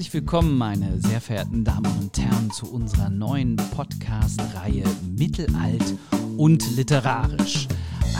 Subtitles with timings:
[0.00, 4.84] Herzlich willkommen, meine sehr verehrten Damen und Herren, zu unserer neuen Podcast-Reihe
[5.14, 5.84] Mittelalt
[6.38, 7.68] und Literarisch.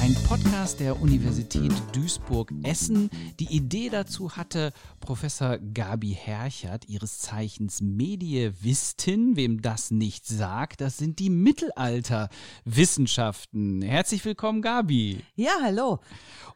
[0.02, 3.10] Ein Podcast der Universität Duisburg-Essen.
[3.38, 9.36] Die Idee dazu hatte Professor Gabi Herchert, ihres Zeichens Medievistin.
[9.36, 13.82] Wem das nicht sagt, das sind die Mittelalterwissenschaften.
[13.82, 15.20] Herzlich willkommen, Gabi.
[15.36, 16.00] Ja, hallo.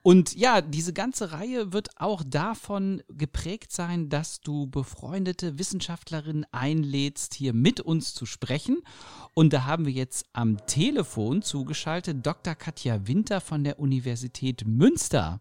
[0.01, 7.35] Und ja, diese ganze Reihe wird auch davon geprägt sein, dass du befreundete Wissenschaftlerinnen einlädst,
[7.35, 8.79] hier mit uns zu sprechen.
[9.35, 12.55] Und da haben wir jetzt am Telefon zugeschaltet Dr.
[12.55, 15.41] Katja Winter von der Universität Münster.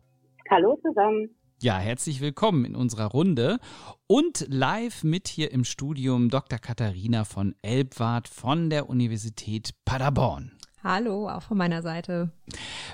[0.49, 1.29] Hallo zusammen.
[1.61, 3.57] Ja, herzlich willkommen in unserer Runde.
[4.07, 6.59] Und live mit hier im Studium Dr.
[6.59, 10.51] Katharina von Elbwart von der Universität Paderborn.
[10.85, 12.29] Hallo, auch von meiner Seite.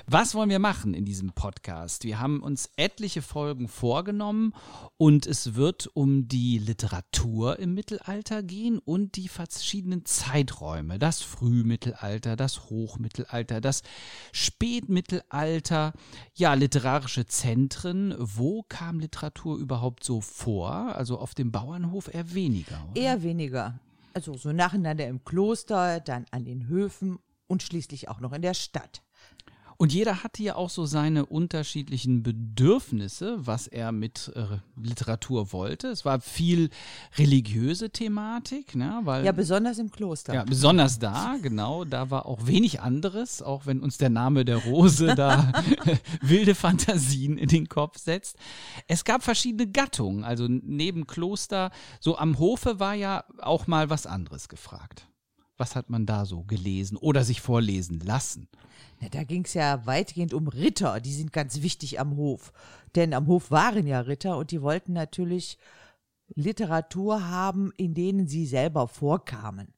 [0.06, 2.04] Was wollen wir machen in diesem Podcast?
[2.04, 4.54] Wir haben uns etliche Folgen vorgenommen
[4.96, 11.00] und es wird um die Literatur im Mittelalter gehen und die verschiedenen Zeiträume.
[11.00, 13.82] Das Frühmittelalter, das Hochmittelalter, das
[14.30, 15.92] Spätmittelalter,
[16.34, 18.14] ja, literarische Zentren.
[18.20, 20.94] Wo kam Literatur überhaupt so vor?
[20.94, 22.86] Also auf dem Bauernhof eher weniger.
[22.92, 23.00] Oder?
[23.00, 23.80] Eher weniger.
[24.14, 27.18] Also so nacheinander im Kloster, dann an den Höfen
[27.50, 29.02] und schließlich auch noch in der Stadt.
[29.80, 35.88] Und jeder hatte ja auch so seine unterschiedlichen Bedürfnisse, was er mit äh, Literatur wollte.
[35.88, 36.68] Es war viel
[37.16, 39.00] religiöse Thematik, ne?
[39.04, 40.34] Weil, ja, besonders im Kloster.
[40.34, 41.86] Ja, besonders da, genau.
[41.86, 45.50] Da war auch wenig anderes, auch wenn uns der Name der Rose da
[46.20, 48.36] wilde Fantasien in den Kopf setzt.
[48.86, 50.24] Es gab verschiedene Gattungen.
[50.24, 55.06] Also neben Kloster, so am Hofe war ja auch mal was anderes gefragt.
[55.60, 58.48] Was hat man da so gelesen oder sich vorlesen lassen?
[58.98, 62.54] Na, da ging es ja weitgehend um Ritter, die sind ganz wichtig am Hof.
[62.94, 65.58] Denn am Hof waren ja Ritter und die wollten natürlich
[66.34, 69.74] Literatur haben, in denen sie selber vorkamen.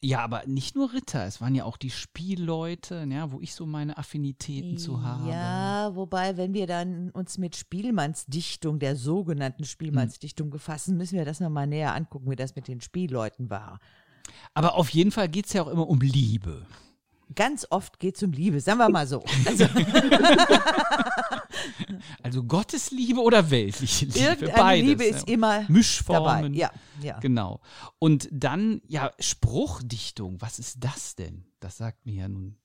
[0.00, 3.66] Ja, aber nicht nur Ritter, es waren ja auch die Spielleute, ja, wo ich so
[3.66, 5.28] meine Affinitäten zu habe.
[5.28, 11.40] Ja, wobei, wenn wir dann uns mit Spielmannsdichtung, der sogenannten Spielmannsdichtung befassen, müssen wir das
[11.40, 13.78] nochmal näher angucken, wie das mit den Spielleuten war.
[14.54, 16.66] Aber auf jeden Fall geht es ja auch immer um Liebe.
[17.34, 19.22] Ganz oft geht es um Liebe, sagen wir mal so.
[19.44, 19.66] Also,
[22.22, 24.18] also Gottes Liebe oder weltliche Liebe?
[24.18, 26.54] Irgendeine Beides, Liebe ist immer Mischformen.
[26.54, 26.56] dabei.
[26.56, 26.70] Ja,
[27.02, 27.18] ja.
[27.18, 27.60] Genau.
[27.98, 31.44] Und dann, ja, Spruchdichtung, was ist das denn?
[31.60, 32.56] Das sagt mir ja nun.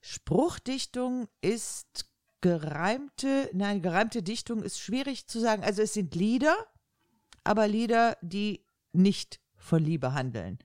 [0.00, 2.06] Spruchdichtung ist
[2.40, 5.64] gereimte, nein, gereimte Dichtung ist schwierig zu sagen.
[5.64, 6.56] Also es sind Lieder,
[7.42, 10.58] aber Lieder, die nicht von Liebe handeln.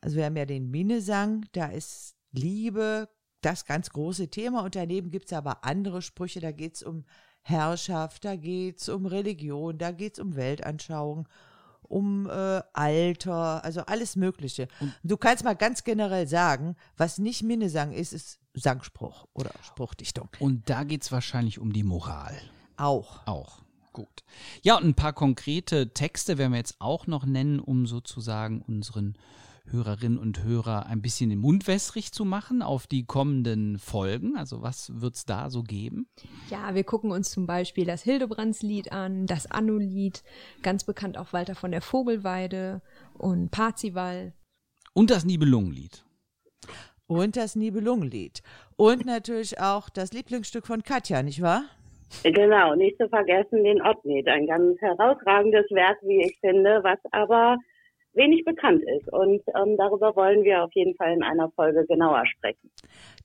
[0.00, 3.08] Also wir haben ja den Minnesang, da ist Liebe
[3.40, 7.04] das ganz große Thema und daneben gibt es aber andere Sprüche, da geht es um
[7.42, 11.26] Herrschaft, da geht es um Religion, da geht es um Weltanschauung,
[11.82, 14.68] um äh, Alter, also alles Mögliche.
[14.80, 20.28] Und du kannst mal ganz generell sagen, was nicht Minnesang ist, ist Sangspruch oder Spruchdichtung.
[20.38, 22.36] Und da geht es wahrscheinlich um die Moral.
[22.76, 23.26] Auch.
[23.26, 23.62] Auch.
[23.92, 24.22] Gut.
[24.62, 29.16] Ja, und ein paar konkrete Texte werden wir jetzt auch noch nennen, um sozusagen unseren
[29.72, 34.36] Hörerinnen und Hörer ein bisschen den Mund wässrig zu machen auf die kommenden Folgen?
[34.36, 36.08] Also was wird es da so geben?
[36.50, 40.22] Ja, wir gucken uns zum Beispiel das Hildebrandslied an, das Anno-Lied,
[40.62, 42.82] ganz bekannt auch Walter von der Vogelweide
[43.16, 44.32] und Parzival.
[44.92, 46.04] Und das Nibelungenlied.
[47.06, 48.42] Und das Nibelungenlied.
[48.76, 51.64] Und natürlich auch das Lieblingsstück von Katja, nicht wahr?
[52.22, 54.28] Genau, nicht zu vergessen den Ottlied.
[54.28, 57.56] Ein ganz herausragendes Werk, wie ich finde, was aber
[58.14, 59.12] wenig bekannt ist.
[59.12, 62.70] Und ähm, darüber wollen wir auf jeden Fall in einer Folge genauer sprechen.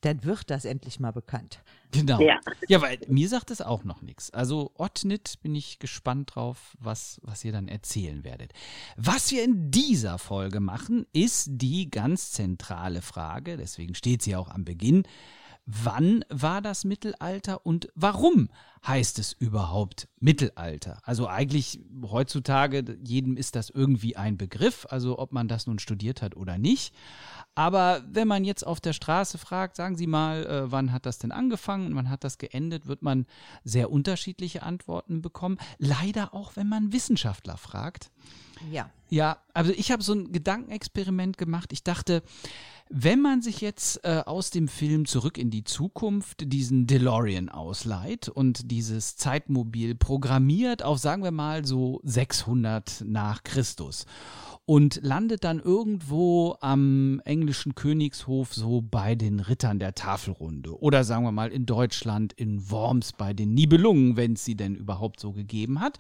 [0.01, 1.63] Dann wird das endlich mal bekannt.
[1.91, 2.19] Genau.
[2.19, 4.31] Ja, ja weil mir sagt es auch noch nichts.
[4.34, 8.51] Also Ottnit bin ich gespannt drauf, was, was ihr dann erzählen werdet.
[8.97, 14.50] Was wir in dieser Folge machen, ist die ganz zentrale Frage, deswegen steht sie auch
[14.50, 15.03] am Beginn.
[15.68, 18.50] Wann war das Mittelalter und warum
[18.86, 21.00] heißt es überhaupt Mittelalter?
[21.04, 26.22] Also eigentlich heutzutage, jedem ist das irgendwie ein Begriff, also ob man das nun studiert
[26.22, 26.94] hat oder nicht.
[27.56, 31.18] Aber wenn man jetzt auf der Straße fragt, sagen Sie mal, äh, wann hat das
[31.18, 33.25] denn angefangen und wann hat das geendet, wird man
[33.63, 35.57] sehr unterschiedliche Antworten bekommen.
[35.80, 38.12] Leider auch, wenn man Wissenschaftler fragt.
[38.72, 38.92] Ja.
[39.10, 41.72] Ja, also ich habe so ein Gedankenexperiment gemacht.
[41.72, 42.24] Ich dachte,
[42.90, 48.30] wenn man sich jetzt äh, aus dem Film Zurück in die Zukunft diesen DeLorean ausleiht
[48.30, 54.06] und dieses Zeitmobil programmiert auf, sagen wir mal, so 600 nach Christus
[54.65, 61.23] und landet dann irgendwo am englischen Königshof so bei den Rittern der Tafelrunde oder sagen
[61.23, 65.33] wir mal in Deutschland in Worms bei den Nibelungen, wenn es sie denn überhaupt so
[65.33, 66.00] gegeben hat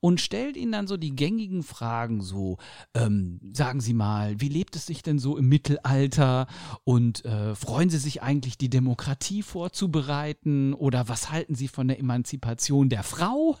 [0.00, 2.56] und stellt ihnen dann so die gängigen Fragen so,
[2.94, 6.46] ähm, sagen Sie mal, wie lebt es sich denn so im Mittelalter
[6.84, 11.98] und äh, freuen Sie sich eigentlich die Demokratie vorzubereiten oder was halten Sie von der
[11.98, 13.58] Emanzipation der Frau?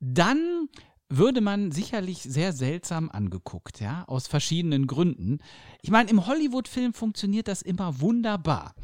[0.00, 0.68] Dann
[1.16, 5.38] würde man sicherlich sehr seltsam angeguckt, ja, aus verschiedenen Gründen.
[5.82, 8.74] Ich meine, im Hollywood-Film funktioniert das immer wunderbar.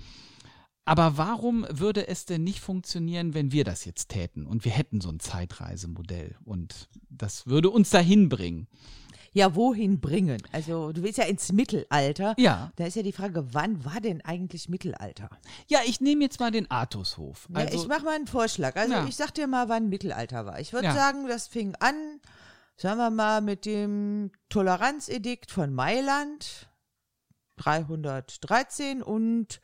[0.84, 5.02] Aber warum würde es denn nicht funktionieren, wenn wir das jetzt täten und wir hätten
[5.02, 8.68] so ein Zeitreisemodell und das würde uns dahin bringen?
[9.38, 10.42] Ja, wohin bringen?
[10.50, 12.34] Also du willst ja ins Mittelalter.
[12.38, 12.72] Ja.
[12.74, 15.30] Da ist ja die Frage, wann war denn eigentlich Mittelalter?
[15.68, 17.46] Ja, ich nehme jetzt mal den Artushof.
[17.50, 18.74] Ja, Also, ich mache mal einen Vorschlag.
[18.74, 19.06] Also Ja.
[19.06, 20.58] ich sag dir mal, wann Mittelalter war.
[20.58, 20.94] Ich würde Ja.
[20.94, 21.94] sagen, das fing an,
[22.76, 26.68] sagen wir mal, mit dem Toleranzedikt von Mailand
[27.58, 29.60] 313 und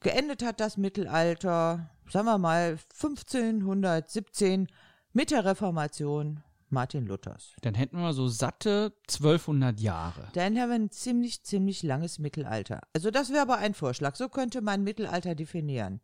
[0.00, 4.68] geendet hat das Mittelalter, sagen wir mal, 1517
[5.12, 7.54] mit der Reformation Martin Luthers.
[7.62, 10.28] dann hätten wir so satte 1200 Jahre.
[10.32, 12.80] Dann haben wir ein ziemlich, ziemlich langes Mittelalter.
[12.92, 14.16] Also das wäre aber ein Vorschlag.
[14.16, 16.00] So könnte man Mittelalter definieren.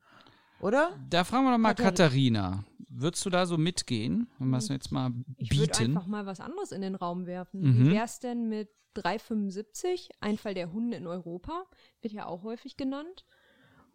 [0.61, 0.97] Oder?
[1.11, 2.41] Da fragen wir doch mal Katharina.
[2.51, 2.65] Katharina.
[2.95, 5.97] Würdest du da so mitgehen, wenn wir es jetzt mal Ich würde bieten?
[5.97, 7.61] einfach mal was anderes in den Raum werfen.
[7.61, 7.87] Mhm.
[7.87, 11.65] Wie wär's denn mit 375, Einfall der Hunde in Europa,
[12.03, 13.25] wird ja auch häufig genannt.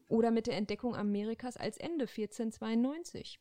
[0.09, 3.39] Oder mit der Entdeckung Amerikas als Ende 1492.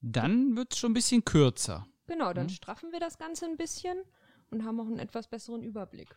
[0.00, 1.86] Dann wird es schon ein bisschen kürzer.
[2.06, 2.34] Genau, Mhm.
[2.34, 3.98] dann straffen wir das Ganze ein bisschen
[4.50, 6.14] und haben auch einen etwas besseren Überblick.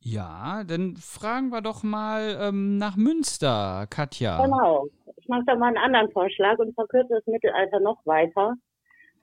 [0.00, 4.42] Ja, dann fragen wir doch mal ähm, nach Münster, Katja.
[4.44, 4.86] Genau.
[5.16, 8.54] Ich mache da mal einen anderen Vorschlag und verkürze das Mittelalter noch weiter.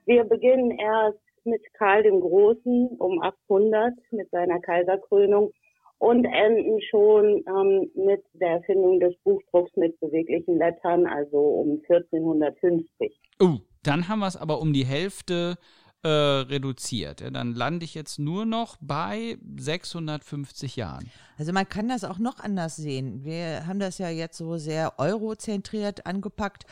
[0.04, 5.52] Wir beginnen erst mit Karl dem Großen um 800 mit seiner Kaiserkrönung
[5.98, 13.18] und enden schon ähm, mit der Erfindung des Buchdrucks mit beweglichen Lettern, also um 1450.
[13.40, 15.58] Oh, dann haben wir es aber um die Hälfte
[16.02, 17.20] äh, reduziert.
[17.22, 21.10] Ja, dann lande ich jetzt nur noch bei 650 Jahren.
[21.38, 23.24] Also man kann das auch noch anders sehen.
[23.24, 26.66] Wir haben das ja jetzt so sehr eurozentriert angepackt.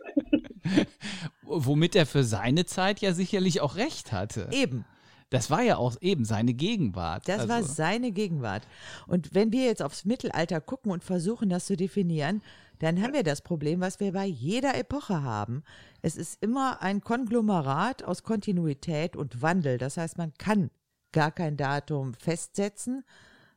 [1.44, 4.50] Womit er für seine Zeit ja sicherlich auch recht hatte.
[4.52, 4.86] Eben.
[5.30, 7.28] Das war ja auch eben seine Gegenwart.
[7.28, 8.68] Das war Also, seine Gegenwart.
[9.08, 12.42] Und wenn wir jetzt aufs Mittelalter gucken und versuchen, das zu definieren,
[12.80, 15.64] dann haben wir das Problem, was wir bei jeder Epoche haben.
[16.02, 19.78] Es ist immer ein Konglomerat aus Kontinuität und Wandel.
[19.78, 20.70] Das heißt, man kann
[21.12, 23.04] gar kein Datum festsetzen,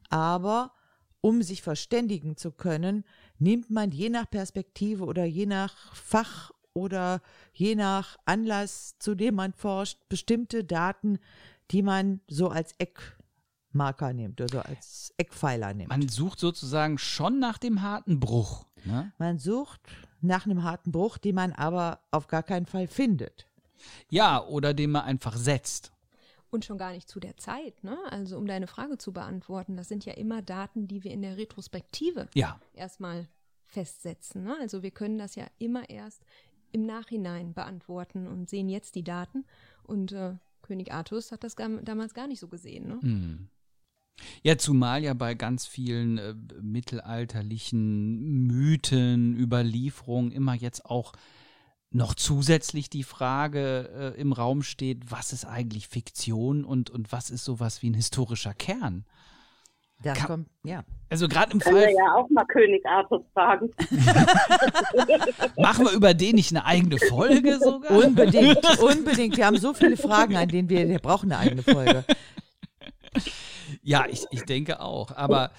[0.09, 0.73] aber
[1.21, 3.05] um sich verständigen zu können,
[3.39, 7.21] nimmt man je nach Perspektive oder je nach Fach oder
[7.53, 11.19] je nach Anlass, zu dem man forscht, bestimmte Daten,
[11.71, 12.75] die man so als
[13.73, 15.91] Marker nimmt, also als Eckpfeiler nimmt.
[15.91, 18.67] Man sucht sozusagen schon nach dem harten Bruch.
[18.85, 19.13] Ne?
[19.19, 19.81] Man sucht
[20.21, 23.47] nach einem harten Bruch, den man aber auf gar keinen Fall findet.
[24.09, 25.93] Ja, oder den man einfach setzt.
[26.51, 27.97] Und schon gar nicht zu der Zeit, ne?
[28.11, 31.37] Also um deine Frage zu beantworten, das sind ja immer Daten, die wir in der
[31.37, 32.59] Retrospektive Ja.
[32.73, 33.29] erstmal
[33.67, 34.45] festsetzen.
[34.45, 34.57] Ne?
[34.61, 36.23] Also wir können das ja immer erst
[36.73, 39.45] im Nachhinein beantworten und sehen jetzt die Daten.
[39.83, 42.89] Und äh, König Artus hat das gam- damals gar nicht so gesehen.
[42.89, 42.99] Ne?
[43.01, 43.49] Hm.
[44.43, 51.13] Ja, zumal ja bei ganz vielen äh, mittelalterlichen Mythen, Überlieferungen immer jetzt auch
[51.91, 57.31] noch zusätzlich die Frage äh, im Raum steht, was ist eigentlich Fiktion und, und was
[57.31, 59.07] ist sowas wie ein historischer Kern?
[60.03, 60.85] Das Ka- kommt, ja.
[61.11, 63.71] Also gerade im Können Fall, wir ja auch mal König Artus fragen.
[65.57, 67.91] machen wir über den nicht eine eigene Folge sogar?
[68.05, 69.37] Unbedingt, unbedingt.
[69.37, 72.05] Wir haben so viele Fragen, an denen wir, wir brauchen eine eigene Folge.
[73.83, 75.13] Ja, ich, ich denke auch.
[75.13, 75.51] Aber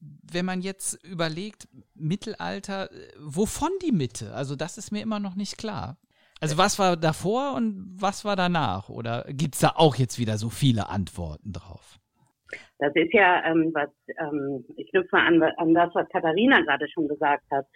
[0.00, 4.34] wenn man jetzt überlegt, Mittelalter, wovon die Mitte?
[4.34, 5.98] Also das ist mir immer noch nicht klar.
[6.40, 8.88] Also was war davor und was war danach?
[8.88, 11.99] Oder gibt es da auch jetzt wieder so viele Antworten drauf?
[12.78, 17.08] Das ist ja, ähm, was ähm, ich knüpfe an, an das, was Katharina gerade schon
[17.08, 17.66] gesagt hat.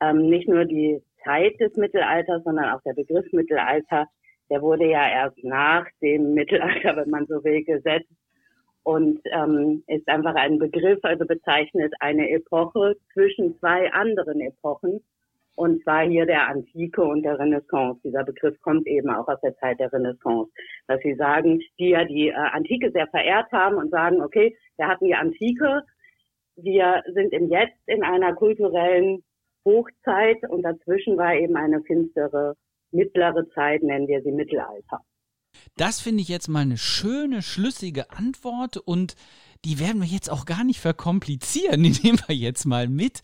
[0.00, 4.06] Ähm, nicht nur die Zeit des Mittelalters, sondern auch der Begriff Mittelalter,
[4.50, 8.10] der wurde ja erst nach dem Mittelalter, wenn man so will, gesetzt
[8.86, 15.02] und ähm, ist einfach ein Begriff, also bezeichnet eine Epoche zwischen zwei anderen Epochen,
[15.56, 18.00] und zwar hier der Antike und der Renaissance.
[18.04, 20.50] Dieser Begriff kommt eben auch aus der Zeit der Renaissance.
[20.86, 24.86] Dass sie sagen, die ja die äh, Antike sehr verehrt haben und sagen, okay, wir
[24.86, 25.82] hatten die Antike,
[26.56, 29.24] wir sind im Jetzt in einer kulturellen
[29.64, 32.54] Hochzeit und dazwischen war eben eine finstere
[32.92, 35.00] mittlere Zeit, nennen wir sie Mittelalter.
[35.76, 39.16] Das finde ich jetzt mal eine schöne, schlüssige Antwort und
[39.64, 41.82] die werden wir jetzt auch gar nicht verkomplizieren.
[41.86, 43.22] Die nehmen wir jetzt mal mit.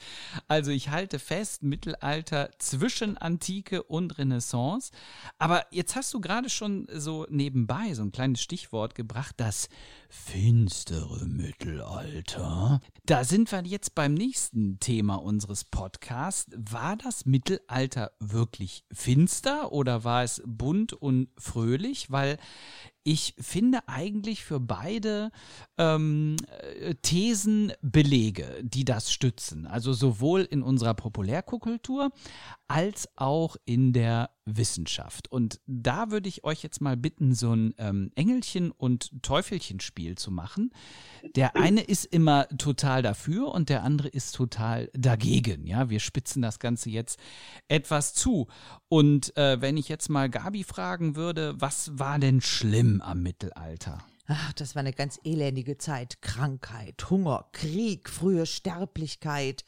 [0.49, 4.93] Also ich halte fest, Mittelalter zwischen Antike und Renaissance.
[5.39, 9.69] Aber jetzt hast du gerade schon so nebenbei so ein kleines Stichwort gebracht, das
[10.09, 12.81] finstere Mittelalter.
[13.07, 16.53] Da sind wir jetzt beim nächsten Thema unseres Podcasts.
[16.55, 22.11] War das Mittelalter wirklich finster oder war es bunt und fröhlich?
[22.11, 22.39] Weil
[23.05, 25.31] ich finde eigentlich für beide
[25.79, 26.37] ähm,
[26.81, 29.67] äh, Thesen Belege, die das stützen.
[29.67, 32.13] Also sowohl in unserer Populärkultur
[32.69, 35.31] als auch in der Wissenschaft.
[35.31, 40.31] Und da würde ich euch jetzt mal bitten, so ein ähm, Engelchen- und Teufelchenspiel zu
[40.31, 40.71] machen.
[41.37, 45.67] Der eine ist immer total dafür und der andere ist total dagegen.
[45.67, 47.19] Ja, wir spitzen das Ganze jetzt
[47.69, 48.49] etwas zu.
[48.89, 53.99] Und äh, wenn ich jetzt mal Gabi fragen würde, was war denn schlimm am Mittelalter?
[54.27, 56.23] Ach, das war eine ganz elendige Zeit.
[56.23, 59.65] Krankheit, Hunger, Krieg, frühe Sterblichkeit.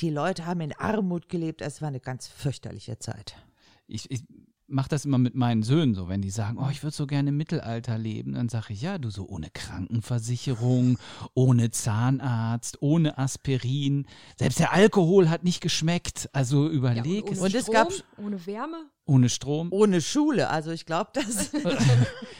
[0.00, 1.62] Die Leute haben in Armut gelebt.
[1.62, 3.36] Es war eine ganz fürchterliche Zeit.
[3.86, 4.22] Ich, ich
[4.68, 7.28] mache das immer mit meinen Söhnen so, wenn die sagen, oh, ich würde so gerne
[7.28, 10.98] im Mittelalter leben, dann sage ich, ja, du so ohne Krankenversicherung,
[11.34, 14.06] ohne Zahnarzt, ohne Aspirin.
[14.36, 16.28] Selbst der Alkohol hat nicht geschmeckt.
[16.32, 17.38] Also Ja, überleg und es.
[17.38, 18.90] ohne Und es Strom, gab- ohne Wärme.
[19.06, 19.68] Ohne Strom.
[19.70, 20.50] Ohne Schule.
[20.50, 21.50] Also ich glaube, das.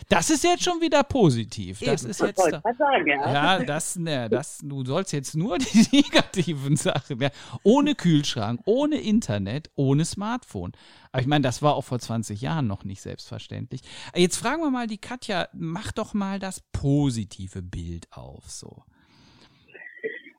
[0.08, 1.80] Das ist jetzt schon wieder positiv.
[1.80, 2.10] Das Eben.
[2.10, 2.36] ist jetzt.
[2.38, 3.32] sagen, ja.
[3.32, 7.20] Ja, das, ne, das, du sollst jetzt nur die negativen Sachen.
[7.20, 7.30] Ja.
[7.64, 10.72] Ohne Kühlschrank, ohne Internet, ohne Smartphone.
[11.10, 13.80] Aber ich meine, das war auch vor 20 Jahren noch nicht selbstverständlich.
[14.14, 18.84] Jetzt fragen wir mal die Katja, mach doch mal das positive Bild auf, so.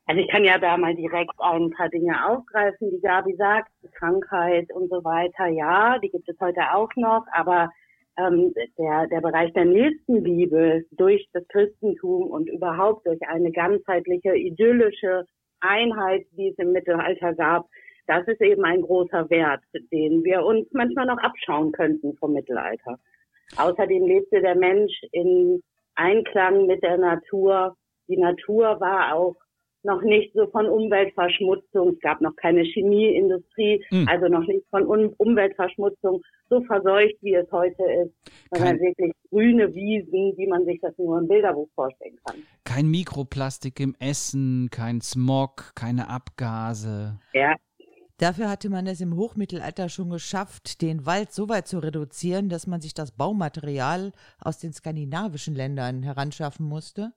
[0.08, 4.72] Also ich kann ja da mal direkt ein paar Dinge aufgreifen, die Gabi sagt, Krankheit
[4.72, 5.48] und so weiter.
[5.48, 7.70] Ja, die gibt es heute auch noch, aber
[8.16, 15.26] ähm, der, der Bereich der Nächstenliebe durch das Christentum und überhaupt durch eine ganzheitliche, idyllische
[15.60, 17.66] Einheit, die es im Mittelalter gab,
[18.06, 19.60] das ist eben ein großer Wert,
[19.92, 22.98] den wir uns manchmal noch abschauen könnten vom Mittelalter.
[23.58, 25.62] Außerdem lebte der Mensch in
[25.96, 27.76] Einklang mit der Natur.
[28.08, 29.36] Die Natur war auch
[29.88, 34.06] noch nicht so von Umweltverschmutzung, es gab noch keine Chemieindustrie, Mhm.
[34.08, 38.12] also noch nicht von um Umweltverschmutzung so verseucht, wie es heute ist,
[38.52, 42.36] sondern Kein- wirklich grüne Wiesen, wie man sich das nur im Bilderbuch vorstellen kann.
[42.64, 47.18] Kein Mikroplastik im Essen, kein Smog, keine Abgase.
[47.34, 47.56] Ja,
[48.20, 52.66] Dafür hatte man es im Hochmittelalter schon geschafft, den Wald so weit zu reduzieren, dass
[52.66, 57.12] man sich das Baumaterial aus den skandinavischen Ländern heranschaffen musste.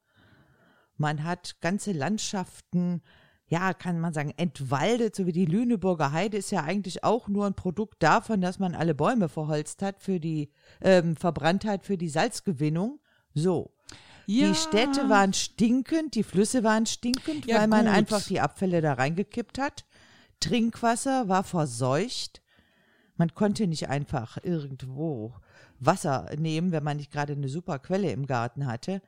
[1.01, 3.01] Man hat ganze Landschaften,
[3.48, 7.46] ja, kann man sagen, entwaldet, so wie die Lüneburger Heide ist ja eigentlich auch nur
[7.48, 11.98] ein Produkt davon, dass man alle Bäume verholzt hat für die, ähm, verbrannt hat für
[11.98, 13.00] die Salzgewinnung.
[13.34, 13.72] So.
[14.27, 14.48] Ja.
[14.48, 17.93] Die Städte waren stinkend, die Flüsse waren stinkend, Ja, weil man gut.
[17.96, 19.86] einfach die Abfälle da reingekippt hat.
[20.39, 22.41] Trinkwasser war verseucht.
[23.17, 25.34] Man konnte nicht einfach irgendwo
[25.81, 29.01] Wasser nehmen, wenn man nicht gerade eine super Quelle im Garten hatte.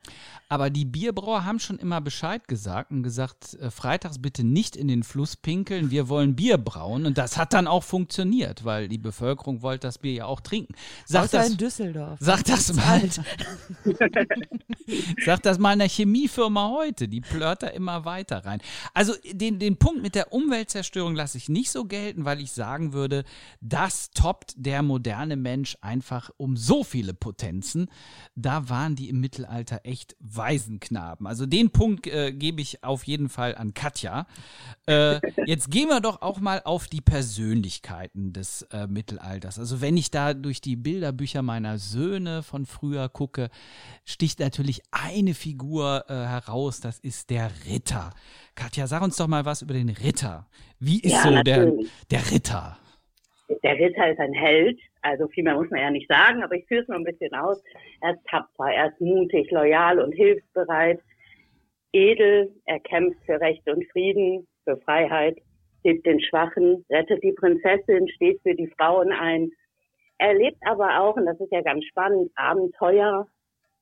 [0.48, 4.88] Aber die Bierbrauer haben schon immer Bescheid gesagt und gesagt, äh, freitags bitte nicht in
[4.88, 7.06] den Fluss pinkeln, wir wollen Bier brauen.
[7.06, 10.74] Und das hat dann auch funktioniert, weil die Bevölkerung wollte das Bier ja auch trinken.
[11.06, 12.18] Sag Außer das, in Düsseldorf.
[12.20, 13.02] sag das mal.
[15.24, 18.60] Sag das mal einer Chemiefirma heute, die plört da immer weiter rein.
[18.92, 22.92] Also den, den Punkt mit der Umweltzerstörung lasse ich nicht so gelten, weil ich sagen
[22.92, 23.24] würde,
[23.60, 27.88] das toppt der moderne Mensch einfach um so viele Potenzen.
[28.34, 31.26] Da waren die im Mittelalter echt Waisenknaben.
[31.26, 34.26] Also den Punkt äh, gebe ich auf jeden Fall an Katja.
[34.86, 39.58] Äh, jetzt gehen wir doch auch mal auf die Persönlichkeiten des äh, Mittelalters.
[39.58, 43.50] Also wenn ich da durch die Bilderbücher meiner Söhne von früher gucke,
[44.04, 48.10] sticht natürlich eine Figur äh, heraus, das ist der Ritter.
[48.54, 50.46] Katja, sag uns doch mal was über den Ritter.
[50.78, 51.90] Wie ist Ja, so der, natürlich.
[52.10, 52.78] der Ritter?
[53.62, 56.66] Der Ritter ist ein Held, also viel mehr muss man ja nicht sagen, aber ich
[56.66, 57.62] führe es nur ein bisschen aus.
[58.00, 61.00] Er ist tapfer, er ist mutig, loyal und hilfsbereit,
[61.92, 65.36] edel, er kämpft für Recht und Frieden, für Freiheit,
[65.82, 69.50] hilft den Schwachen, rettet die Prinzessin, steht für die Frauen ein.
[70.16, 73.26] Er lebt aber auch, und das ist ja ganz spannend, Abenteuer.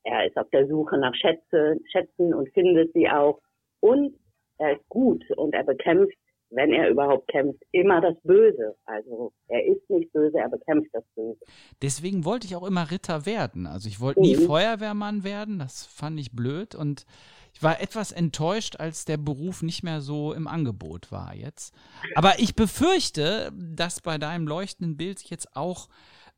[0.03, 3.39] Er ist auf der Suche nach Schätze, Schätzen und findet sie auch.
[3.79, 4.17] Und
[4.59, 6.17] er ist gut und er bekämpft
[6.55, 8.77] wenn er überhaupt kämpft, immer das Böse.
[8.85, 11.39] Also er ist nicht böse, er bekämpft das Böse.
[11.81, 13.67] Deswegen wollte ich auch immer Ritter werden.
[13.67, 14.47] Also ich wollte nie Mhm.
[14.47, 17.07] Feuerwehrmann werden, das fand ich blöd und
[17.55, 21.75] ich war etwas enttäuscht, als der Beruf nicht mehr so im Angebot war jetzt.
[22.15, 25.89] Aber ich befürchte, dass bei deinem leuchtenden Bild sich jetzt auch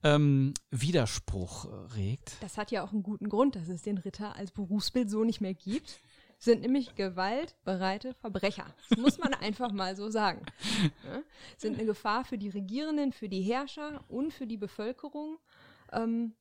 [0.02, 1.66] ähm, Widerspruch
[1.96, 2.36] regt.
[2.40, 5.40] Das hat ja auch einen guten Grund, dass es den Ritter als Berufsbild so nicht
[5.40, 6.00] mehr gibt.
[6.44, 8.66] Sind nämlich gewaltbereite Verbrecher.
[8.90, 10.42] Das muss man einfach mal so sagen.
[11.04, 11.22] Ja?
[11.56, 15.38] Sind eine Gefahr für die Regierenden, für die Herrscher und für die Bevölkerung.
[15.90, 16.34] Ähm,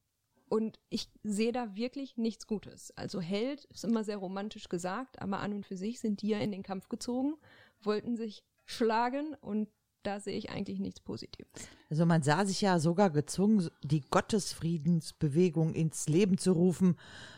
[0.50, 2.92] und ich sehe da wirklich nichts Gutes.
[2.98, 6.40] Also Held ist immer sehr romantisch gesagt, aber an und für sich sind die ja
[6.40, 7.36] in den Kampf gezogen,
[7.82, 9.70] wollten sich schlagen und
[10.04, 11.50] da sehe ich eigentlich nichts Positives.
[11.90, 16.98] Also man sah sich ja sogar gezwungen, die Gottesfriedensbewegung ins Leben zu rufen,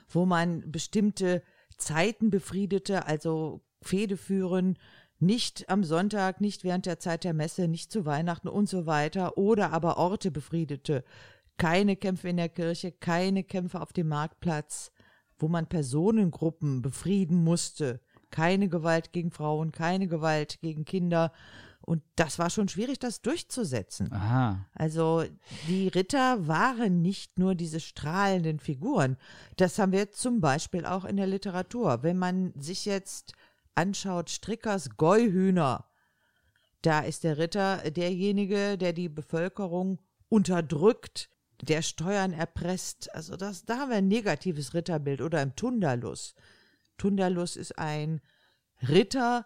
[0.09, 1.43] wo man bestimmte
[1.77, 4.77] Zeiten befriedete, also Fehde führen,
[5.19, 9.37] nicht am Sonntag, nicht während der Zeit der Messe, nicht zu Weihnachten und so weiter,
[9.37, 11.03] oder aber Orte befriedete.
[11.57, 14.91] Keine Kämpfe in der Kirche, keine Kämpfe auf dem Marktplatz,
[15.37, 18.01] wo man Personengruppen befrieden musste.
[18.29, 21.31] Keine Gewalt gegen Frauen, keine Gewalt gegen Kinder.
[21.85, 24.11] Und das war schon schwierig, das durchzusetzen.
[24.11, 24.65] Aha.
[24.73, 25.23] Also
[25.67, 29.17] die Ritter waren nicht nur diese strahlenden Figuren.
[29.57, 32.01] Das haben wir zum Beispiel auch in der Literatur.
[32.01, 33.33] Wenn man sich jetzt
[33.75, 35.85] anschaut, Strickers Gäuhühner,
[36.81, 41.29] da ist der Ritter derjenige, der die Bevölkerung unterdrückt,
[41.61, 43.13] der Steuern erpresst.
[43.13, 45.21] Also das, da haben wir ein negatives Ritterbild.
[45.21, 46.33] Oder im Tundalus.
[46.97, 48.21] Tundalus ist ein
[48.87, 49.45] Ritter,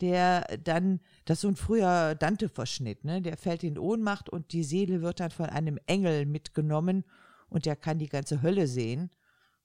[0.00, 3.22] der dann, das ist so ein früher Dante-Verschnitt, ne?
[3.22, 7.04] Der fällt in Ohnmacht und die Seele wird dann von einem Engel mitgenommen
[7.48, 9.10] und der kann die ganze Hölle sehen.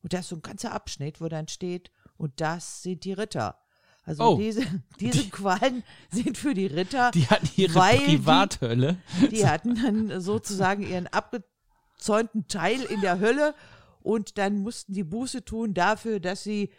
[0.04, 3.58] Und da ist so ein ganzer Abschnitt, wo dann steht, und das sind die Ritter.
[4.04, 4.38] Also Oh.
[4.38, 4.62] diese,
[5.00, 8.98] diese Qualen sind für die Ritter, Die hatten ihre Weil die- Privathölle.
[9.32, 13.54] die hatten dann sozusagen ihren abgezäunten Teil in der Hölle
[14.02, 16.72] und dann mussten die Buße tun dafür, dass sie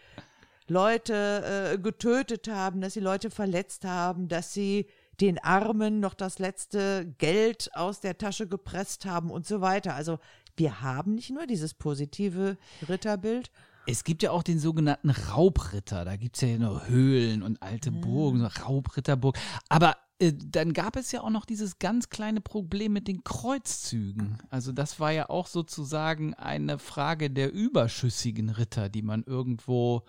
[0.69, 4.87] Leute äh, getötet haben, dass sie Leute verletzt haben, dass sie
[5.21, 9.95] den Armen noch das letzte Geld aus der Tasche gepresst haben und so weiter.
[9.95, 10.19] Also
[10.57, 12.57] wir haben nicht nur dieses positive
[12.89, 13.51] Ritterbild,
[13.87, 16.05] Es gibt ja auch den sogenannten Raubritter.
[16.05, 19.37] Da gibt es ja nur Höhlen und alte Burgen, so Raubritterburg.
[19.69, 19.97] Aber
[20.31, 24.39] dann gab es ja auch noch dieses ganz kleine Problem mit den Kreuzzügen.
[24.51, 30.03] Also das war ja auch sozusagen eine Frage der überschüssigen Ritter, die man irgendwo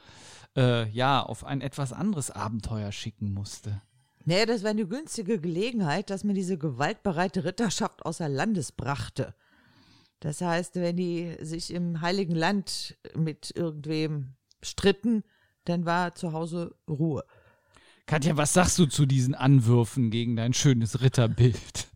[0.55, 3.81] äh, ja auf ein etwas anderes Abenteuer schicken musste.
[4.25, 9.33] Naja, das war eine günstige Gelegenheit, dass man diese gewaltbereite Ritterschaft außer Landes brachte.
[10.19, 15.23] Das heißt, wenn die sich im Heiligen Land mit irgendwem stritten,
[15.65, 17.25] dann war zu Hause Ruhe.
[18.05, 21.87] Katja, was sagst du zu diesen Anwürfen gegen dein schönes Ritterbild?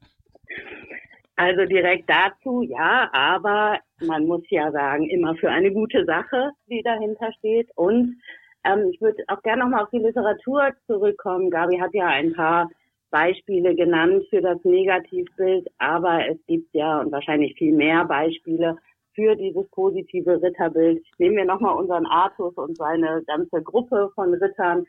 [1.35, 6.81] Also direkt dazu, ja, aber man muss ja sagen, immer für eine gute Sache, die
[6.81, 7.69] dahinter steht.
[7.75, 8.17] Und
[8.63, 11.51] ähm, ich würde auch gerne nochmal auf die Literatur zurückkommen.
[11.51, 12.69] Gabi hat ja ein paar
[13.11, 18.77] Beispiele genannt für das Negativbild, aber es gibt ja und wahrscheinlich viel mehr Beispiele
[19.13, 21.03] für dieses positive Ritterbild.
[21.17, 24.85] Nehmen wir nochmal unseren Artus und seine ganze Gruppe von Rittern,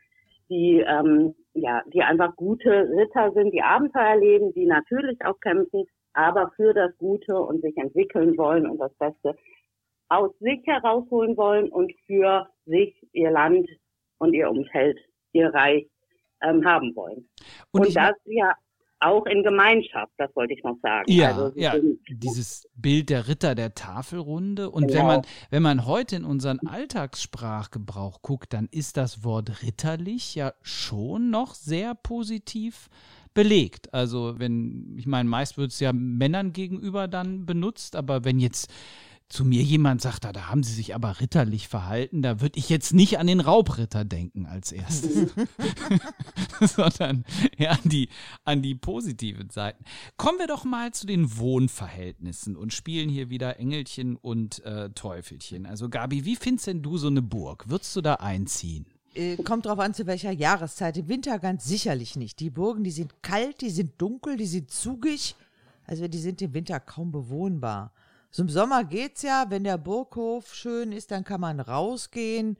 [0.49, 5.85] die ähm, ja, die einfach gute Ritter sind, die Abenteuer leben, die natürlich auch kämpfen,
[6.13, 9.37] aber für das Gute und sich entwickeln wollen und das Beste
[10.09, 13.69] aus sich herausholen wollen und für sich, ihr Land
[14.19, 14.99] und ihr Umfeld,
[15.33, 15.87] ihr Reich
[16.43, 17.29] ähm, haben wollen.
[17.73, 18.55] Und, und das ja
[19.01, 21.11] auch in Gemeinschaft, das wollte ich noch sagen.
[21.11, 21.75] Ja, also, ja,
[22.09, 24.71] dieses Bild der Ritter der Tafelrunde.
[24.71, 24.99] Und genau.
[24.99, 30.53] wenn man, wenn man heute in unseren Alltagssprachgebrauch guckt, dann ist das Wort ritterlich ja
[30.63, 32.89] schon noch sehr positiv
[33.35, 33.95] belegt.
[33.95, 38.73] Also wenn, ich meine, meist wird es ja Männern gegenüber dann benutzt, aber wenn jetzt
[39.29, 42.71] zu mir jemand sagt, da, da haben sie sich aber ritterlich verhalten, da würde ich
[42.71, 45.35] jetzt nicht an den Raubritter denken als erstes,
[46.61, 47.25] sondern
[47.59, 48.09] ja, an die,
[48.45, 49.85] an die positiven Seiten.
[50.17, 55.67] Kommen wir doch mal zu den Wohnverhältnissen und spielen hier wieder Engelchen und äh, Teufelchen.
[55.67, 57.69] Also Gabi, wie findest denn du so eine Burg?
[57.69, 58.87] Würdest du da einziehen?
[59.15, 60.97] Äh, kommt drauf an, zu welcher Jahreszeit.
[60.97, 62.41] Im Winter ganz sicherlich nicht.
[62.41, 65.35] Die Burgen, die sind kalt, die sind dunkel, die sind zugig.
[65.85, 67.93] Also die sind im Winter kaum bewohnbar.
[68.31, 72.59] So im Sommer geht's ja, wenn der Burghof schön ist, dann kann man rausgehen,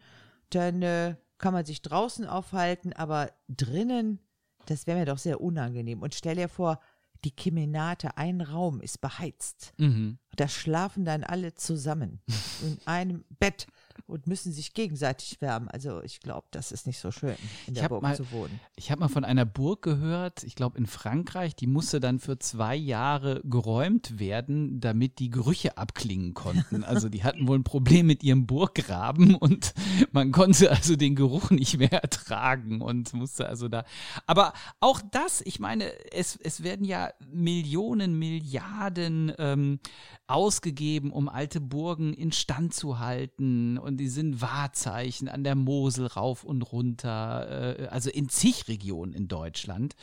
[0.51, 4.19] dann äh, kann man sich draußen aufhalten, aber drinnen,
[4.67, 6.03] das wäre mir doch sehr unangenehm.
[6.03, 6.81] Und stell dir vor,
[7.25, 9.73] die Kemenate, ein Raum ist beheizt.
[9.77, 10.19] Mhm.
[10.37, 12.21] Da schlafen dann alle zusammen
[12.63, 13.67] in einem Bett
[14.09, 15.69] und müssen sich gegenseitig wärmen.
[15.69, 18.59] Also ich glaube, das ist nicht so schön, in der Burg mal, zu wohnen.
[18.77, 22.39] Ich habe mal von einer Burg gehört, ich glaube in Frankreich, die musste dann für
[22.39, 26.85] zwei Jahre geräumt werden, damit die Gerüche abklingen konnten.
[26.89, 29.75] Also die hatten wohl ein Problem mit ihrem Burggraben und
[30.13, 33.85] man konnte also den Geruch nicht mehr ertragen und musste also da.
[34.27, 39.81] Aber auch das, ich meine, es, es werden ja Millionen, Milliarden ähm,
[40.29, 46.45] ausgegeben, um alte Burgen instand zu halten und die sind Wahrzeichen an der Mosel rauf
[46.45, 49.97] und runter, äh, also in zig Regionen in Deutschland.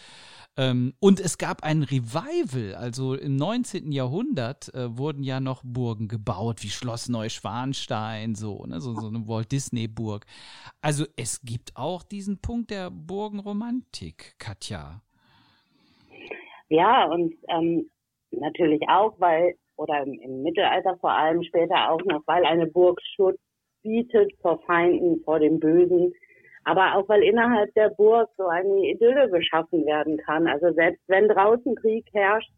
[0.57, 3.91] Ähm, und es gab ein Revival, also im 19.
[3.91, 9.27] Jahrhundert äh, wurden ja noch Burgen gebaut, wie Schloss Neuschwanstein, so, ne, so, so eine
[9.27, 10.25] Walt Disney Burg.
[10.81, 15.01] Also es gibt auch diesen Punkt der Burgenromantik, Katja.
[16.69, 17.89] Ja, und ähm,
[18.31, 22.99] natürlich auch, weil, oder im, im Mittelalter vor allem später auch noch, weil eine Burg
[23.15, 23.39] Schutz
[23.83, 26.13] bietet vor Feinden, vor dem Bösen,
[26.63, 30.47] aber auch weil innerhalb der Burg so eine Idylle geschaffen werden kann.
[30.47, 32.51] Also selbst wenn draußen Krieg herrscht,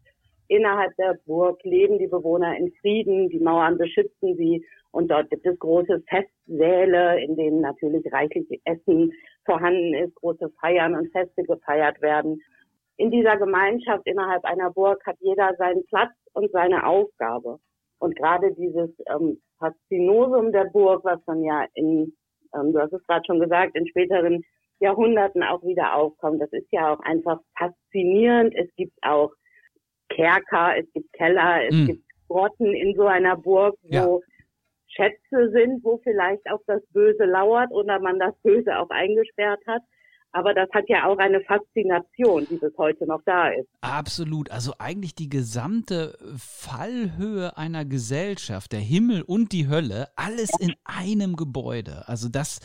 [0.48, 5.46] innerhalb der Burg leben die Bewohner in Frieden, die Mauern beschützen sie und dort gibt
[5.46, 9.12] es große Festsäle, in denen natürlich reichlich Essen
[9.44, 12.40] vorhanden ist, große Feiern und Feste gefeiert werden.
[12.96, 17.58] In dieser Gemeinschaft innerhalb einer Burg hat jeder seinen Platz und seine Aufgabe.
[17.98, 22.12] Und gerade dieses ähm, Faszinosum der Burg, was dann ja in,
[22.54, 24.42] ähm, du hast es gerade schon gesagt, in späteren
[24.78, 28.54] Jahrhunderten auch wieder aufkommt, das ist ja auch einfach faszinierend.
[28.54, 29.32] Es gibt auch
[30.10, 31.86] Kerker, es gibt Keller, es mm.
[31.86, 34.18] gibt Grotten in so einer Burg, wo ja.
[34.86, 39.82] Schätze sind, wo vielleicht auch das Böse lauert oder man das Böse auch eingesperrt hat.
[40.38, 43.66] Aber das hat ja auch eine Faszination, die bis heute noch da ist.
[43.80, 44.52] Absolut.
[44.52, 51.34] Also eigentlich die gesamte Fallhöhe einer Gesellschaft, der Himmel und die Hölle, alles in einem
[51.34, 52.06] Gebäude.
[52.06, 52.60] Also das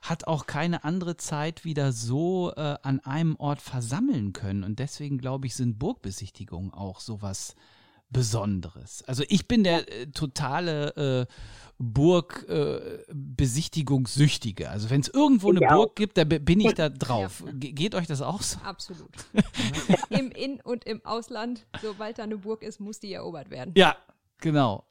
[0.00, 4.62] hat auch keine andere Zeit wieder so äh, an einem Ort versammeln können.
[4.62, 7.56] Und deswegen, glaube ich, sind Burgbesichtigungen auch sowas
[8.10, 9.04] Besonderes.
[9.06, 11.26] Also ich bin der äh, totale äh,
[11.78, 14.64] Burgbesichtigungssüchtige.
[14.64, 17.44] Äh, also wenn es irgendwo eine Burg gibt, da bin ich da drauf.
[17.46, 17.52] Ja.
[17.54, 18.58] Geht euch das auch so?
[18.60, 19.10] Absolut.
[20.10, 23.74] Im In- und im Ausland, sobald da eine Burg ist, muss die erobert werden.
[23.76, 23.96] Ja,
[24.38, 24.84] genau.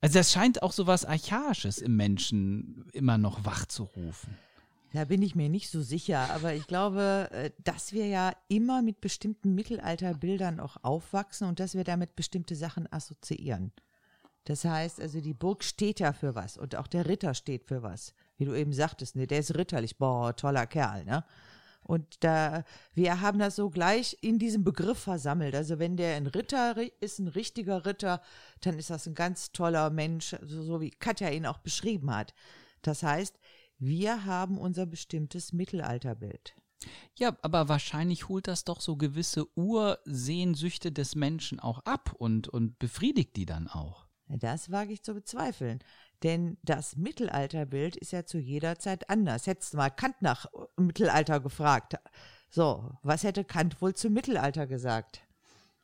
[0.00, 4.38] Also das scheint auch so was Archaisches im Menschen immer noch wach zu rufen.
[4.92, 8.80] Da bin ich mir nicht so sicher, aber ich glaube, äh, dass wir ja immer
[8.80, 13.72] mit bestimmten Mittelalterbildern auch aufwachsen und dass wir damit bestimmte Sachen assoziieren.
[14.44, 17.82] Das heißt, also die Burg steht ja für was und auch der Ritter steht für
[17.82, 18.14] was.
[18.38, 21.24] Wie du eben sagtest, ne, der ist ritterlich, boah, toller Kerl, ne?
[21.82, 25.54] Und da, wir haben das so gleich in diesem Begriff versammelt.
[25.54, 28.20] Also wenn der ein Ritter ist, ein richtiger Ritter,
[28.60, 32.34] dann ist das ein ganz toller Mensch, so, so wie Katja ihn auch beschrieben hat.
[32.82, 33.38] Das heißt,
[33.78, 36.54] wir haben unser bestimmtes Mittelalterbild.
[37.16, 42.78] Ja, aber wahrscheinlich holt das doch so gewisse Ursehnsüchte des Menschen auch ab und, und
[42.78, 44.06] befriedigt die dann auch.
[44.28, 45.80] Das wage ich zu bezweifeln.
[46.22, 49.46] Denn das Mittelalterbild ist ja zu jeder Zeit anders.
[49.46, 51.94] Hättest du mal Kant nach Mittelalter gefragt.
[52.50, 55.22] So, was hätte Kant wohl zum Mittelalter gesagt?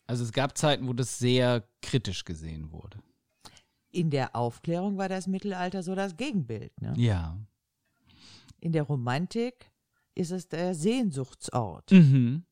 [0.07, 2.98] Also es gab Zeiten, wo das sehr kritisch gesehen wurde.
[3.90, 6.80] in der Aufklärung war das Mittelalter so das Gegenbild.
[6.80, 6.92] Ne?
[6.96, 7.38] Ja.
[8.64, 9.70] In der Romantik
[10.14, 11.90] ist es der Sehnsuchtsort.
[11.90, 12.46] Mhm.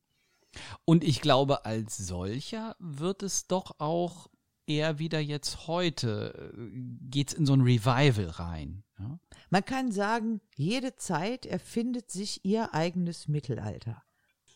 [0.85, 4.29] Und ich glaube, als solcher wird es doch auch
[4.67, 6.53] eher wieder jetzt heute,
[7.01, 8.83] geht es in so ein Revival rein.
[8.99, 9.19] Ja?
[9.49, 14.03] Man kann sagen, jede Zeit erfindet sich ihr eigenes Mittelalter.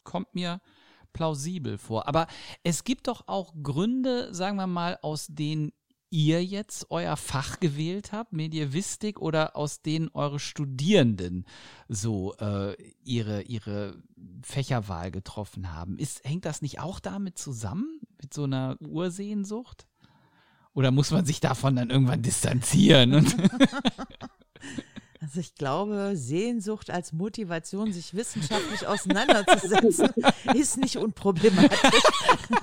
[0.04, 0.62] Kommt mir
[1.12, 2.08] plausibel vor.
[2.08, 2.28] Aber
[2.64, 5.74] es gibt doch auch Gründe, sagen wir mal, aus denen
[6.10, 11.46] ihr jetzt euer Fach gewählt habt, Medievistik, oder aus denen eure Studierenden
[11.88, 14.02] so äh, ihre, ihre
[14.42, 15.98] Fächerwahl getroffen haben.
[15.98, 19.88] Ist, hängt das nicht auch damit zusammen, mit so einer Ursehnsucht?
[20.74, 23.12] Oder muss man sich davon dann irgendwann distanzieren?
[25.20, 30.10] Also ich glaube, Sehnsucht als Motivation, sich wissenschaftlich auseinanderzusetzen,
[30.54, 31.80] ist nicht unproblematisch.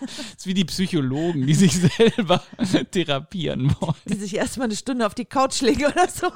[0.01, 2.43] Das ist wie die Psychologen, die sich selber
[2.93, 3.95] therapieren wollen.
[4.07, 6.31] Die sich erstmal eine Stunde auf die Couch legen oder so.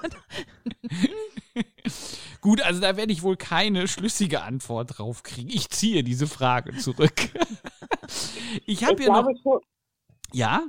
[2.41, 5.51] Gut, also da werde ich wohl keine schlüssige Antwort drauf kriegen.
[5.51, 7.31] Ich ziehe diese Frage zurück.
[8.67, 9.29] Ich habe hier noch.
[10.33, 10.67] Ja?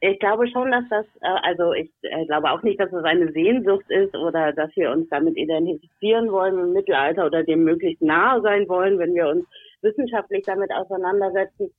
[0.00, 3.32] Ich glaube schon, dass das, äh, also ich äh, glaube auch nicht, dass es eine
[3.32, 8.40] Sehnsucht ist oder dass wir uns damit identifizieren wollen im Mittelalter oder dem möglichst nahe
[8.42, 9.44] sein wollen, wenn wir uns
[9.82, 11.72] wissenschaftlich damit auseinandersetzen.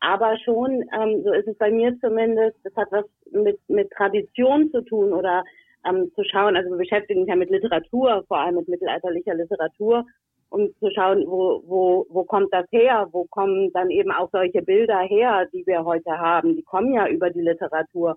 [0.00, 4.70] Aber schon, ähm, so ist es bei mir zumindest, das hat was mit, mit Tradition
[4.70, 5.44] zu tun oder
[5.86, 10.06] ähm, zu schauen, also wir beschäftigen uns ja mit Literatur, vor allem mit mittelalterlicher Literatur
[10.50, 13.08] um zu schauen, wo, wo, wo kommt das her?
[13.12, 16.56] Wo kommen dann eben auch solche Bilder her, die wir heute haben?
[16.56, 18.16] Die kommen ja über die Literatur.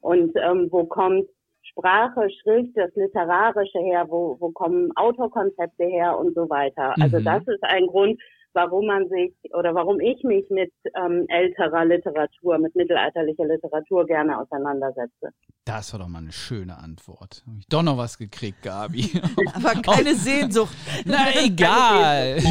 [0.00, 1.26] Und ähm, wo kommt
[1.62, 4.06] Sprache, Schrift, das Literarische her?
[4.08, 6.94] Wo, wo kommen Autorkonzepte her und so weiter?
[7.00, 7.24] Also Mhm.
[7.24, 8.20] das ist ein Grund,
[8.56, 14.40] warum man sich oder warum ich mich mit ähm, älterer Literatur, mit mittelalterlicher Literatur gerne
[14.40, 15.30] auseinandersetze.
[15.64, 17.44] Das war doch mal eine schöne Antwort.
[17.46, 19.10] Hab ich doch noch was gekriegt, Gabi.
[19.54, 20.74] Aber keine Sehnsucht.
[21.04, 22.38] Na egal.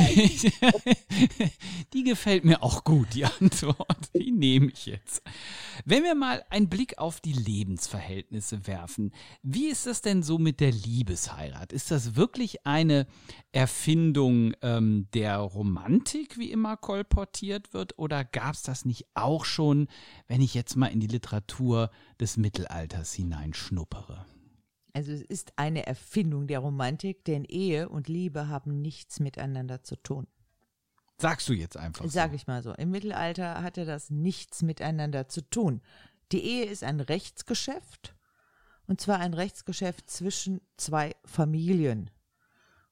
[1.94, 4.10] Die gefällt mir auch gut, die Antwort.
[4.14, 5.24] Die nehme ich jetzt.
[5.86, 10.60] Wenn wir mal einen Blick auf die Lebensverhältnisse werfen, wie ist das denn so mit
[10.60, 11.72] der Liebesheirat?
[11.72, 13.08] Ist das wirklich eine
[13.56, 19.88] Erfindung ähm, der Romantik, wie immer kolportiert wird, oder gab es das nicht auch schon,
[20.28, 21.90] wenn ich jetzt mal in die Literatur
[22.20, 24.26] des Mittelalters hineinschnuppere?
[24.92, 29.96] Also es ist eine Erfindung der Romantik, denn Ehe und Liebe haben nichts miteinander zu
[29.96, 30.28] tun.
[31.18, 32.04] Sagst du jetzt einfach.
[32.10, 32.36] Sag so.
[32.36, 32.74] ich mal so.
[32.74, 35.82] Im Mittelalter hatte das nichts miteinander zu tun.
[36.34, 38.16] Die Ehe ist ein Rechtsgeschäft
[38.86, 42.12] und zwar ein Rechtsgeschäft zwischen zwei Familien.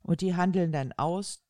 [0.04, 1.42] Und die handeln dann aus,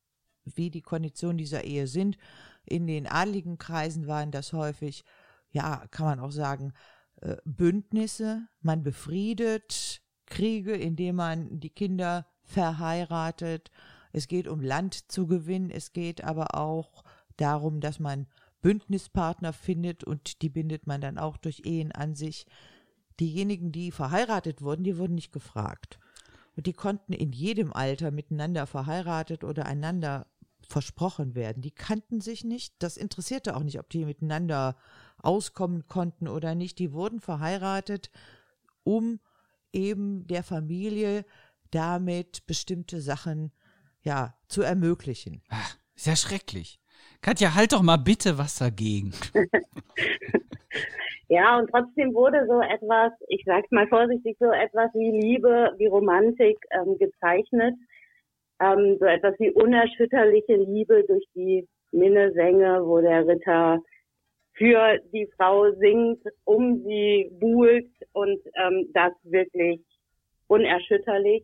[0.46, 2.18] wie die Konditionen dieser Ehe sind.
[2.66, 5.04] In den adligen Kreisen waren das häufig,
[5.52, 6.74] ja, kann man auch sagen,
[7.22, 8.48] äh, Bündnisse.
[8.62, 13.72] Man befriedet Kriege, indem man die Kinder verheiratet.
[14.12, 15.70] Es geht um Land zu gewinnen.
[15.70, 17.04] Es geht aber auch
[17.38, 18.28] darum, dass man
[18.62, 22.46] Bündnispartner findet und die bindet man dann auch durch Ehen an sich.
[23.20, 26.00] Diejenigen, die verheiratet wurden, die wurden nicht gefragt.
[26.56, 30.28] Und die konnten in jedem Alter miteinander verheiratet oder einander
[30.68, 31.62] versprochen werden.
[31.62, 32.76] Die kannten sich nicht.
[32.80, 34.78] Das interessierte auch nicht, ob die miteinander
[35.18, 36.80] auskommen konnten oder nicht.
[36.80, 38.12] Die wurden verheiratet,
[38.84, 39.20] um
[39.72, 41.26] eben der Familie
[41.72, 43.52] damit bestimmte Sachen
[44.04, 45.42] ja zu ermöglichen.
[45.50, 46.80] Ach, ist ja schrecklich.
[47.22, 49.14] Katja, halt doch mal bitte was dagegen.
[51.34, 55.88] Ja, und trotzdem wurde so etwas, ich sag's mal vorsichtig, so etwas wie Liebe, wie
[55.88, 57.74] Romantik ähm, gezeichnet.
[58.60, 63.82] Ähm, so etwas wie unerschütterliche Liebe durch die Minnesänge, wo der Ritter
[64.54, 69.82] für die Frau singt, um sie buhlt und ähm, das wirklich
[70.46, 71.44] unerschütterlich.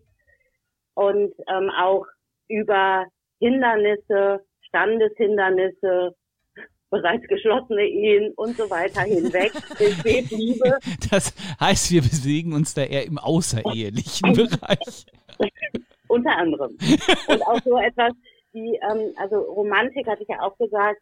[0.93, 2.05] Und ähm, auch
[2.47, 3.07] über
[3.39, 6.13] Hindernisse, Standeshindernisse,
[6.89, 10.77] bereits geschlossene Ehen und so weiter hinweg besteht Liebe.
[11.09, 15.05] Das heißt, wir bewegen uns da eher im außerehelichen Bereich.
[16.07, 16.75] Unter anderem.
[17.27, 18.13] Und auch so etwas
[18.53, 20.99] wie, ähm, also Romantik hatte ich ja auch gesagt,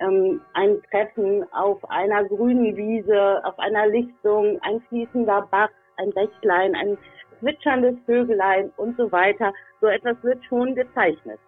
[0.00, 6.74] ähm, ein Treffen auf einer grünen Wiese, auf einer Lichtung, ein fließender Bach, ein Bächlein,
[6.74, 6.98] ein
[7.38, 9.52] zwitscherndes Vögelein und so weiter.
[9.80, 11.38] So etwas wird schon gezeichnet.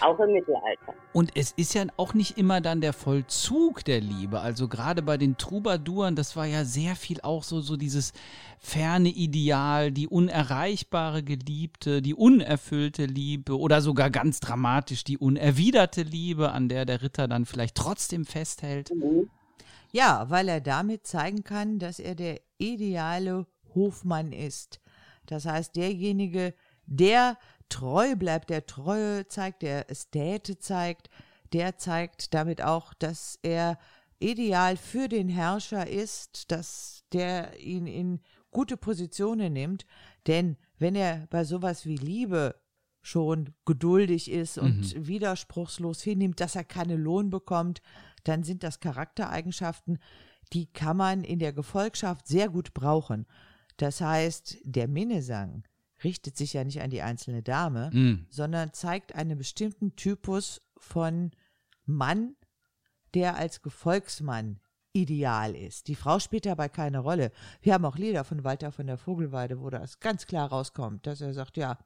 [0.00, 0.94] Auch im Mittelalter.
[1.12, 4.40] Und es ist ja auch nicht immer dann der Vollzug der Liebe.
[4.40, 8.12] Also gerade bei den Troubadouren, das war ja sehr viel auch so, so dieses
[8.58, 16.52] ferne Ideal, die unerreichbare Geliebte, die unerfüllte Liebe oder sogar ganz dramatisch die unerwiderte Liebe,
[16.52, 18.90] an der der Ritter dann vielleicht trotzdem festhält.
[18.94, 19.28] Mhm.
[19.92, 24.80] Ja, weil er damit zeigen kann, dass er der ideale Hofmann ist.
[25.26, 26.54] Das heißt, derjenige,
[26.86, 31.08] der treu bleibt, der Treue zeigt, der Ästhete zeigt,
[31.52, 33.78] der zeigt damit auch, dass er
[34.20, 39.86] ideal für den Herrscher ist, dass der ihn in gute Positionen nimmt.
[40.26, 42.54] Denn wenn er bei sowas wie Liebe
[43.00, 45.06] schon geduldig ist und mhm.
[45.06, 47.80] widerspruchslos hinnimmt, dass er keinen Lohn bekommt,
[48.24, 49.98] dann sind das Charaktereigenschaften,
[50.52, 53.26] die kann man in der Gefolgschaft sehr gut brauchen.
[53.76, 55.62] Das heißt, der Minnesang
[56.04, 58.26] richtet sich ja nicht an die einzelne Dame, mhm.
[58.30, 61.32] sondern zeigt einen bestimmten Typus von
[61.84, 62.36] Mann,
[63.14, 64.60] der als Gefolgsmann
[64.92, 65.88] ideal ist.
[65.88, 67.32] Die Frau spielt dabei keine Rolle.
[67.60, 71.20] Wir haben auch Lieder von Walter von der Vogelweide, wo das ganz klar rauskommt, dass
[71.20, 71.78] er sagt, ja,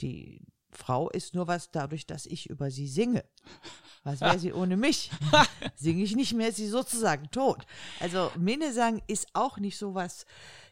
[0.00, 3.24] die Frau ist nur was dadurch, dass ich über sie singe.
[4.04, 5.10] Was wäre sie ohne mich?
[5.76, 7.64] Singe ich nicht mehr, ist sie sozusagen tot.
[8.00, 10.26] Also Minnesang ist auch nicht so was,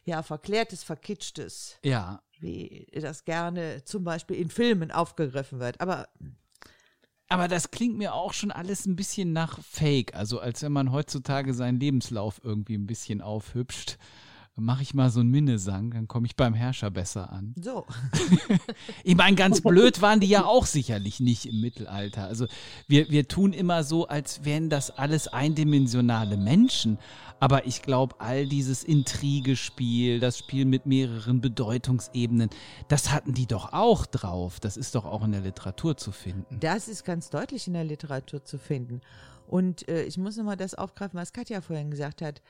[0.07, 1.77] ja, verklärtes, verkitschtes.
[1.83, 2.21] Ja.
[2.39, 5.81] Wie das gerne zum Beispiel in Filmen aufgegriffen wird.
[5.81, 6.07] Aber
[7.29, 10.15] aber das klingt mir auch schon alles ein bisschen nach Fake.
[10.15, 13.97] Also als wenn man heutzutage seinen Lebenslauf irgendwie ein bisschen aufhübscht
[14.57, 17.53] mache ich mal so einen Minnesang, dann komme ich beim Herrscher besser an.
[17.61, 17.85] So.
[19.03, 22.25] ich meine, ganz blöd waren die ja auch sicherlich nicht im Mittelalter.
[22.25, 22.47] Also
[22.87, 26.97] wir, wir tun immer so, als wären das alles eindimensionale Menschen.
[27.39, 32.49] Aber ich glaube, all dieses Intrigespiel, das Spiel mit mehreren Bedeutungsebenen,
[32.87, 34.59] das hatten die doch auch drauf.
[34.59, 36.59] Das ist doch auch in der Literatur zu finden.
[36.59, 39.01] Das ist ganz deutlich in der Literatur zu finden.
[39.47, 42.41] Und äh, ich muss nochmal das aufgreifen, was Katja vorhin gesagt hat.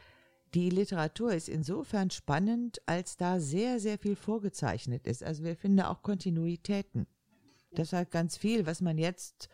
[0.53, 5.23] Die Literatur ist insofern spannend, als da sehr, sehr viel vorgezeichnet ist.
[5.23, 7.07] Also wir finden auch Kontinuitäten.
[7.71, 9.49] Das hat ganz viel, was man jetzt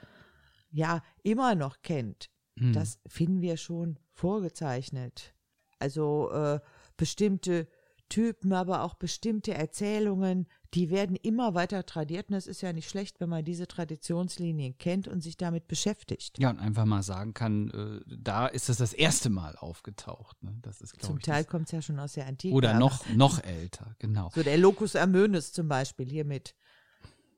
[0.72, 2.30] ja immer noch kennt.
[2.58, 2.74] Hm.
[2.74, 5.34] Das finden wir schon vorgezeichnet.
[5.80, 6.60] Also äh,
[6.96, 7.68] bestimmte
[8.14, 10.46] Typen, aber auch bestimmte Erzählungen,
[10.76, 14.78] die werden immer weiter tradiert und es ist ja nicht schlecht, wenn man diese Traditionslinien
[14.78, 16.38] kennt und sich damit beschäftigt.
[16.38, 20.44] Ja, und einfach mal sagen kann, äh, da ist es das erste Mal aufgetaucht.
[20.44, 20.56] Ne?
[20.62, 22.54] Das ist, Zum ich, Teil kommt es ja schon aus der Antike.
[22.54, 24.30] Oder noch, noch älter, genau.
[24.36, 26.54] So der Locus Amönes zum Beispiel hier mit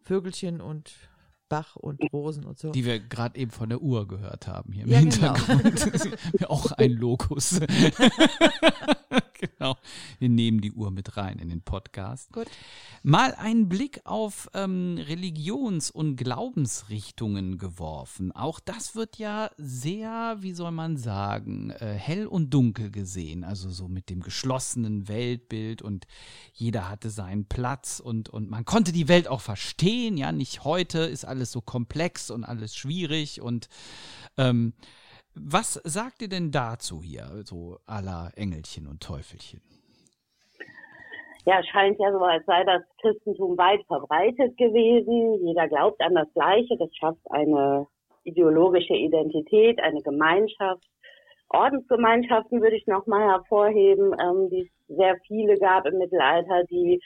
[0.01, 0.91] Vögelchen und
[1.47, 2.73] Bach und Rosen und so.
[2.73, 5.35] Die wir gerade eben von der Uhr gehört haben hier im Ja, genau.
[5.37, 6.43] Hintergrund.
[6.49, 7.61] auch ein Lokus.
[9.65, 9.77] genau.
[10.19, 12.31] Wir nehmen die Uhr mit rein in den Podcast.
[12.31, 12.47] Gut.
[13.03, 18.31] Mal einen Blick auf ähm, Religions- und Glaubensrichtungen geworfen.
[18.31, 23.43] Auch das wird ja sehr, wie soll man sagen, äh, hell und dunkel gesehen.
[23.43, 26.05] Also so mit dem geschlossenen Weltbild und
[26.53, 30.17] jeder hatte seinen Platz und, und man konnte die Welt auch verstehen.
[30.17, 33.69] Ja, nicht heute ist alles so komplex und alles schwierig und
[34.37, 34.73] ähm,
[35.35, 39.61] was sagt ihr denn dazu hier, so aller Engelchen und Teufelchen?
[41.45, 45.45] Ja, es scheint ja so, als sei das Christentum weit verbreitet gewesen.
[45.45, 46.75] Jeder glaubt an das Gleiche.
[46.77, 47.85] Das schafft eine
[48.23, 50.83] ideologische Identität, eine Gemeinschaft.
[51.49, 56.99] Ordensgemeinschaften würde ich nochmal hervorheben, ähm, die es sehr viele gab im Mittelalter, die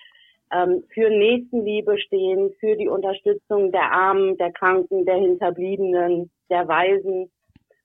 [0.53, 7.29] ähm, für Nächstenliebe stehen, für die Unterstützung der Armen, der Kranken, der Hinterbliebenen, der Weisen.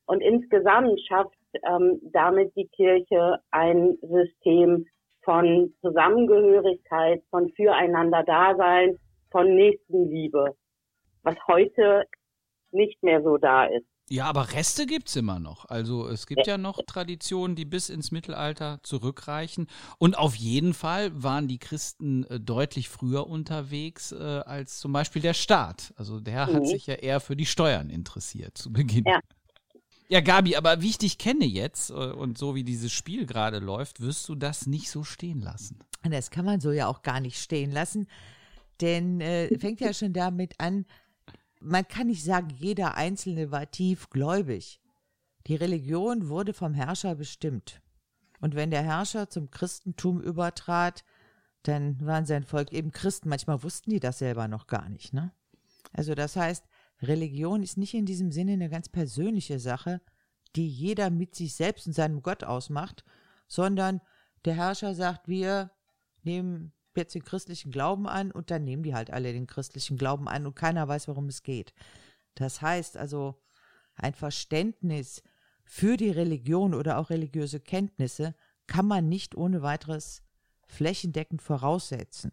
[0.07, 4.87] Und insgesamt schafft ähm, damit die Kirche ein System
[5.23, 8.99] von Zusammengehörigkeit, von Füreinander-Dasein,
[9.31, 10.55] von Nächstenliebe,
[11.23, 12.05] was heute
[12.73, 13.87] nicht mehr so da ist.
[14.11, 15.65] Ja, aber Reste gibt es immer noch.
[15.65, 19.67] Also es gibt ja noch Traditionen, die bis ins Mittelalter zurückreichen.
[19.99, 25.23] Und auf jeden Fall waren die Christen äh, deutlich früher unterwegs äh, als zum Beispiel
[25.23, 25.95] der Staat.
[25.97, 26.53] Also der Mhm.
[26.53, 29.05] hat sich ja eher für die Steuern interessiert zu Beginn.
[29.07, 29.21] Ja.
[30.09, 33.59] Ja, Gabi, aber wie ich dich kenne jetzt äh, und so wie dieses Spiel gerade
[33.59, 35.79] läuft, wirst du das nicht so stehen lassen.
[36.03, 38.07] Das kann man so ja auch gar nicht stehen lassen,
[38.81, 40.85] denn äh, fängt ja schon damit an,
[41.61, 44.81] man kann nicht sagen, jeder Einzelne war tief gläubig.
[45.47, 47.81] Die Religion wurde vom Herrscher bestimmt.
[48.41, 51.05] Und wenn der Herrscher zum Christentum übertrat,
[51.63, 53.31] dann waren sein Volk eben Christen.
[53.31, 55.15] Manchmal wussten die das selber noch gar nicht.
[55.15, 55.33] Ne?
[55.93, 56.65] Also das heißt,
[57.05, 60.01] Religion ist nicht in diesem Sinne eine ganz persönliche Sache,
[60.57, 63.05] die jeder mit sich selbst und seinem Gott ausmacht,
[63.49, 64.01] sondern
[64.45, 65.71] der Herrscher sagt, wir
[66.23, 70.29] nehmen jetzt den christlichen Glauben an und dann nehmen die halt alle den christlichen Glauben
[70.29, 71.75] an und keiner weiß, worum es geht.
[72.35, 73.43] Das heißt also,
[73.97, 75.23] ein Verständnis
[75.65, 78.35] für die Religion oder auch religiöse Kenntnisse
[78.67, 80.23] kann man nicht ohne weiteres
[80.67, 82.31] flächendeckend voraussetzen.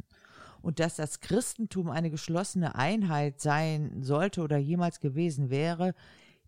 [0.62, 5.94] Und dass das Christentum eine geschlossene Einheit sein sollte oder jemals gewesen wäre,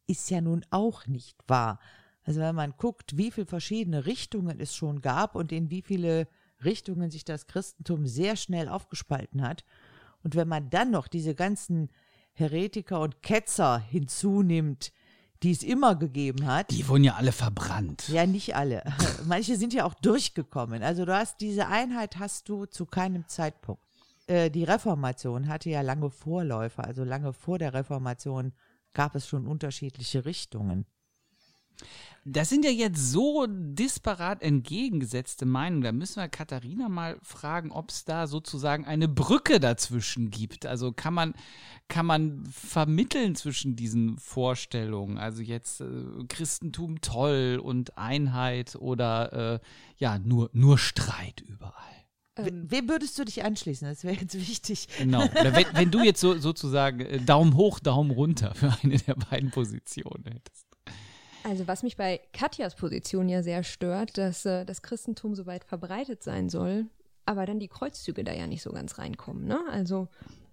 [0.07, 1.79] ist ja nun auch nicht wahr.
[2.23, 6.27] Also wenn man guckt, wie viele verschiedene Richtungen es schon gab und in wie viele
[6.63, 9.63] Richtungen sich das Christentum sehr schnell aufgespalten hat.
[10.23, 11.89] Und wenn man dann noch diese ganzen
[12.33, 14.93] Heretiker und Ketzer hinzunimmt,
[15.43, 16.71] die es immer gegeben hat.
[16.71, 18.07] Die wurden ja alle verbrannt.
[18.07, 18.81] Ja, nicht alle.
[19.25, 20.81] Manche sind ja auch durchgekommen.
[20.81, 23.83] Also du hast diese Einheit hast du zu keinem Zeitpunkt.
[24.27, 28.53] Äh, die Reformation hatte ja lange Vorläufer, also lange vor der Reformation
[28.93, 30.85] gab es schon unterschiedliche Richtungen.
[32.25, 35.83] Das sind ja jetzt so disparat entgegengesetzte Meinungen.
[35.83, 40.65] Da müssen wir Katharina mal fragen, ob es da sozusagen eine Brücke dazwischen gibt.
[40.65, 41.33] Also kann man,
[41.89, 45.17] kann man vermitteln zwischen diesen Vorstellungen?
[45.17, 45.85] Also jetzt äh,
[46.29, 49.59] Christentum toll und Einheit oder äh,
[49.97, 52.02] ja, nur, nur Streit überall.
[52.35, 52.65] Ähm.
[52.69, 53.87] Wem würdest du dich anschließen?
[53.87, 54.87] Das wäre jetzt wichtig.
[54.97, 55.23] Genau.
[55.23, 59.15] Oder wenn, wenn du jetzt so, sozusagen äh, Daumen hoch, Daumen runter für eine der
[59.15, 60.67] beiden Positionen hättest.
[61.43, 65.65] Also was mich bei Katjas Position ja sehr stört, dass äh, das Christentum so weit
[65.65, 66.87] verbreitet sein soll,
[67.25, 69.45] aber dann die Kreuzzüge da ja nicht so ganz reinkommen.
[69.45, 69.59] Ne?
[69.69, 70.07] Also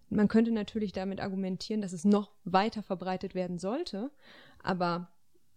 [0.09, 4.11] man könnte natürlich damit argumentieren, dass es noch weiter verbreitet werden sollte,
[4.62, 5.09] aber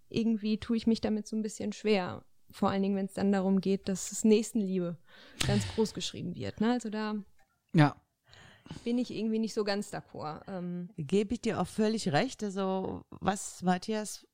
[0.10, 2.24] irgendwie tue ich mich damit so ein bisschen schwer.
[2.54, 4.96] Vor allen Dingen, wenn es dann darum geht, dass es Nächstenliebe
[5.48, 6.62] ganz groß geschrieben wird.
[6.62, 6.72] Ne?
[6.72, 7.16] Also da
[7.74, 7.96] ja.
[8.84, 10.42] bin ich irgendwie nicht so ganz d'accord.
[10.48, 12.44] Ähm, Gebe ich dir auch völlig recht.
[12.44, 14.28] Also was Matthias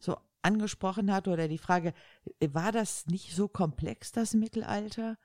[0.00, 1.94] so angesprochen hat oder die Frage,
[2.40, 5.16] war das nicht so komplex, das Mittelalter?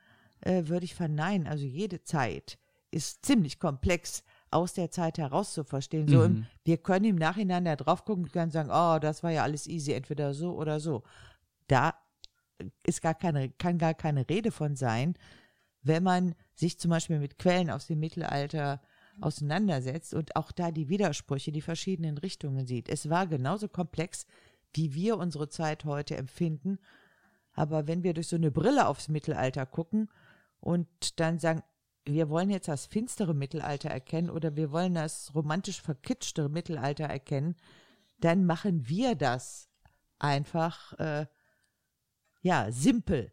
[0.42, 1.48] Äh, würde ich verneinen.
[1.48, 2.60] Also jede Zeit
[2.92, 6.08] ist ziemlich komplex aus der Zeit heraus zu verstehen.
[6.08, 6.48] So im, mhm.
[6.64, 9.68] wir können im Nachhinein da drauf gucken und können sagen, oh, das war ja alles
[9.68, 11.04] easy, entweder so oder so.
[11.68, 11.96] Da
[12.84, 15.16] ist gar keine, kann gar keine Rede von sein,
[15.82, 18.82] wenn man sich zum Beispiel mit Quellen aus dem Mittelalter
[19.22, 22.90] auseinandersetzt und auch da die Widersprüche, die verschiedenen Richtungen sieht.
[22.90, 24.26] Es war genauso komplex
[24.74, 26.80] wie wir unsere Zeit heute empfinden.
[27.54, 30.10] Aber wenn wir durch so eine Brille aufs Mittelalter gucken
[30.60, 31.64] und dann sagen,
[32.06, 37.56] wir wollen jetzt das finstere Mittelalter erkennen oder wir wollen das romantisch verkitschte Mittelalter erkennen,
[38.20, 39.70] dann machen wir das
[40.18, 41.28] einfach, äh,
[42.44, 43.32] ja, simpel.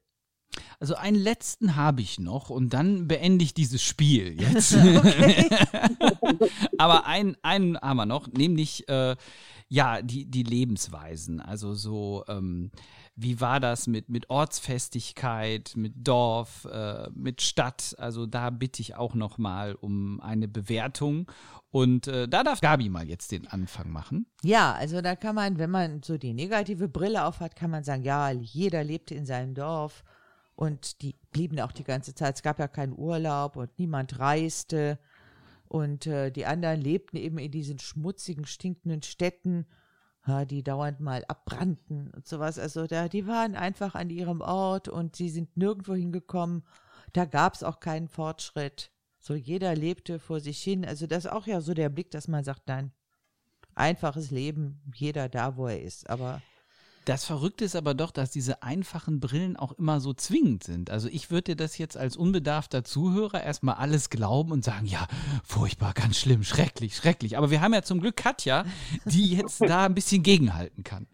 [0.81, 4.75] Also einen letzten habe ich noch und dann beende ich dieses Spiel jetzt.
[6.79, 9.17] Aber einen, einen haben wir noch, nämlich äh,
[9.69, 11.41] ja, die, die Lebensweisen.
[11.41, 12.71] Also so, ähm,
[13.17, 17.95] wie war das mit, mit Ortsfestigkeit, mit Dorf, äh, mit Stadt?
[17.99, 21.31] Also da bitte ich auch noch mal um eine Bewertung.
[21.71, 24.27] Und äh, da darf Gabi mal jetzt den Anfang machen.
[24.43, 28.03] Ja, also da kann man, wenn man so die negative Brille aufhat, kann man sagen,
[28.03, 30.05] ja, jeder lebte in seinem Dorf
[30.57, 32.37] und die blieben auch die ganze Zeit.
[32.37, 34.99] Es gab ja keinen Urlaub und niemand reiste.
[35.69, 39.67] Und äh, die anderen lebten eben in diesen schmutzigen, stinkenden Städten,
[40.27, 42.59] ja, die dauernd mal abbrannten und sowas.
[42.59, 46.65] Also da, die waren einfach an ihrem Ort und sie sind nirgendwo hingekommen.
[47.13, 48.91] Da gab es auch keinen Fortschritt.
[49.19, 50.87] So jeder lebte vor sich hin.
[50.87, 52.93] Also das ist auch ja so der Blick, dass man sagt, nein,
[53.75, 56.09] einfaches Leben, jeder da, wo er ist.
[56.09, 56.41] Aber
[57.07, 60.91] das Verrückte ist aber doch, dass diese einfachen Brillen auch immer so zwingend sind.
[60.91, 65.07] Also ich würde dir das jetzt als unbedarfter Zuhörer erstmal alles glauben und sagen, ja,
[65.45, 67.39] furchtbar, ganz schlimm, schrecklich, schrecklich.
[67.39, 68.65] Aber wir haben ja zum Glück Katja,
[69.05, 71.07] die jetzt da ein bisschen gegenhalten kann.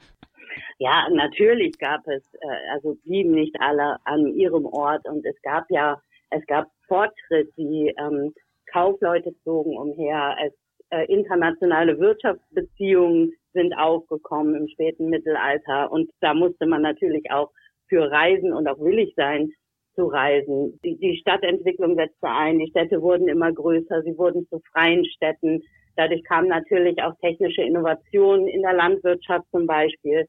[0.78, 5.70] Ja, natürlich gab es, äh, also blieben nicht alle an ihrem Ort und es gab
[5.70, 8.32] ja, es gab Fortschritt, die ähm,
[8.72, 10.52] Kaufleute zogen umher, es
[10.88, 17.50] äh, internationale Wirtschaftsbeziehungen sind aufgekommen im späten Mittelalter und da musste man natürlich auch
[17.88, 19.50] für reisen und auch willig sein
[19.94, 20.78] zu reisen.
[20.84, 25.62] Die, die Stadtentwicklung setzte ein, die Städte wurden immer größer, sie wurden zu freien Städten.
[25.96, 30.26] Dadurch kamen natürlich auch technische Innovationen in der Landwirtschaft zum Beispiel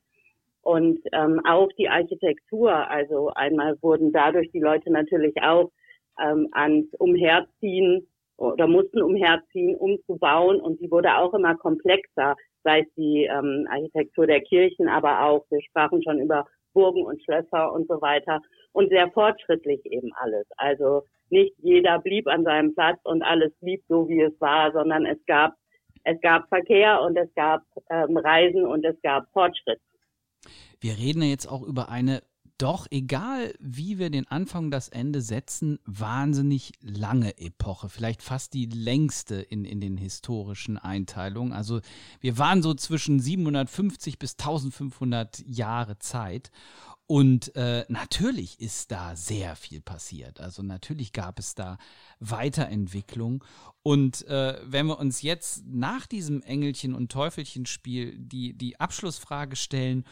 [0.62, 2.74] und ähm, auch die Architektur.
[2.90, 5.72] Also einmal wurden dadurch die Leute natürlich auch
[6.22, 8.08] ähm, ans Umherziehen
[8.38, 13.26] oder mussten umherziehen, um zu bauen und die wurde auch immer komplexer sei es die
[13.26, 18.02] ähm, Architektur der Kirchen, aber auch, wir sprachen schon über Burgen und Schlösser und so
[18.02, 18.42] weiter
[18.72, 20.48] und sehr fortschrittlich eben alles.
[20.58, 25.06] Also nicht jeder blieb an seinem Platz und alles blieb so, wie es war, sondern
[25.06, 25.54] es gab
[26.06, 29.80] es gab Verkehr und es gab ähm, Reisen und es gab Fortschritt.
[30.82, 32.22] Wir reden jetzt auch über eine
[32.64, 38.54] doch, egal wie wir den Anfang und das Ende setzen, wahnsinnig lange Epoche, vielleicht fast
[38.54, 41.52] die längste in, in den historischen Einteilungen.
[41.52, 41.82] Also
[42.22, 46.52] wir waren so zwischen 750 bis 1500 Jahre Zeit.
[47.06, 50.40] Und äh, natürlich ist da sehr viel passiert.
[50.40, 51.78] Also natürlich gab es da
[52.22, 53.44] Weiterentwicklung.
[53.82, 60.06] Und äh, wenn wir uns jetzt nach diesem Engelchen- und Teufelchen-Spiel die, die Abschlussfrage stellen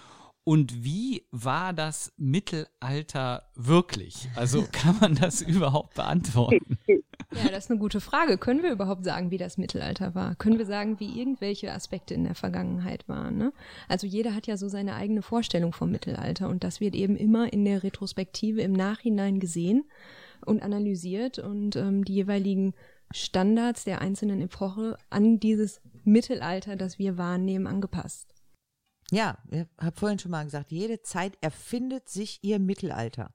[0.43, 4.27] Und wie war das Mittelalter wirklich?
[4.35, 6.77] Also kann man das überhaupt beantworten?
[7.33, 8.37] Ja, das ist eine gute Frage.
[8.37, 10.35] Können wir überhaupt sagen, wie das Mittelalter war?
[10.35, 13.37] Können wir sagen, wie irgendwelche Aspekte in der Vergangenheit waren?
[13.37, 13.53] Ne?
[13.87, 17.53] Also jeder hat ja so seine eigene Vorstellung vom Mittelalter und das wird eben immer
[17.53, 19.85] in der Retrospektive im Nachhinein gesehen
[20.45, 22.73] und analysiert und ähm, die jeweiligen
[23.13, 28.33] Standards der einzelnen Epoche an dieses Mittelalter, das wir wahrnehmen, angepasst.
[29.11, 33.31] Ja, ich habe vorhin schon mal gesagt, jede Zeit erfindet sich ihr Mittelalter.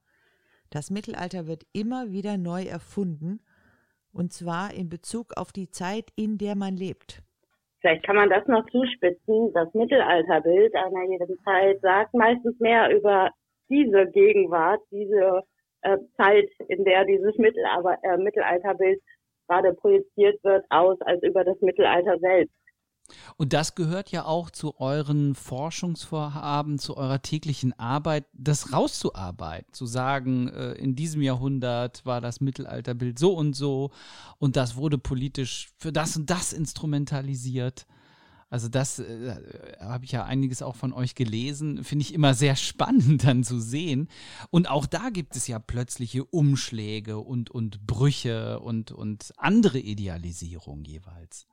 [0.70, 3.40] Das Mittelalter wird immer wieder neu erfunden
[4.12, 7.22] und zwar in Bezug auf die Zeit, in der man lebt.
[7.80, 9.52] Vielleicht kann man das noch zuspitzen.
[9.52, 13.30] Das Mittelalterbild einer jeden Zeit sagt meistens mehr über
[13.68, 15.42] diese Gegenwart, diese
[15.82, 19.00] äh, Zeit, in der dieses Mittelalter, äh, Mittelalterbild
[19.46, 22.54] gerade projiziert wird, aus als über das Mittelalter selbst.
[23.36, 29.86] Und das gehört ja auch zu euren Forschungsvorhaben, zu eurer täglichen Arbeit, das rauszuarbeiten, zu
[29.86, 33.90] sagen, äh, in diesem Jahrhundert war das Mittelalterbild so und so
[34.38, 37.86] und das wurde politisch für das und das instrumentalisiert.
[38.48, 39.36] Also das äh,
[39.80, 43.60] habe ich ja einiges auch von euch gelesen, finde ich immer sehr spannend dann zu
[43.60, 44.08] sehen.
[44.50, 50.84] Und auch da gibt es ja plötzliche Umschläge und, und Brüche und, und andere Idealisierung
[50.84, 51.46] jeweils.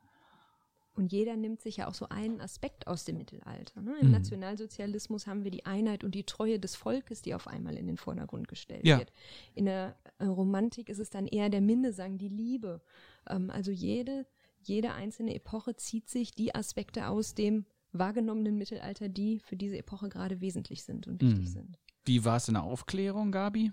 [0.95, 3.81] Und jeder nimmt sich ja auch so einen Aspekt aus dem Mittelalter.
[3.81, 3.95] Ne?
[3.99, 4.13] Im mhm.
[4.13, 7.97] Nationalsozialismus haben wir die Einheit und die Treue des Volkes, die auf einmal in den
[7.97, 8.99] Vordergrund gestellt ja.
[8.99, 9.11] wird.
[9.55, 12.81] In der äh, Romantik ist es dann eher der Minnesang, die Liebe.
[13.27, 14.27] Ähm, also jede,
[14.61, 20.09] jede einzelne Epoche zieht sich die Aspekte aus dem wahrgenommenen Mittelalter, die für diese Epoche
[20.09, 21.51] gerade wesentlich sind und wichtig mhm.
[21.51, 21.79] sind.
[22.05, 23.71] Wie war es in der Aufklärung, Gabi?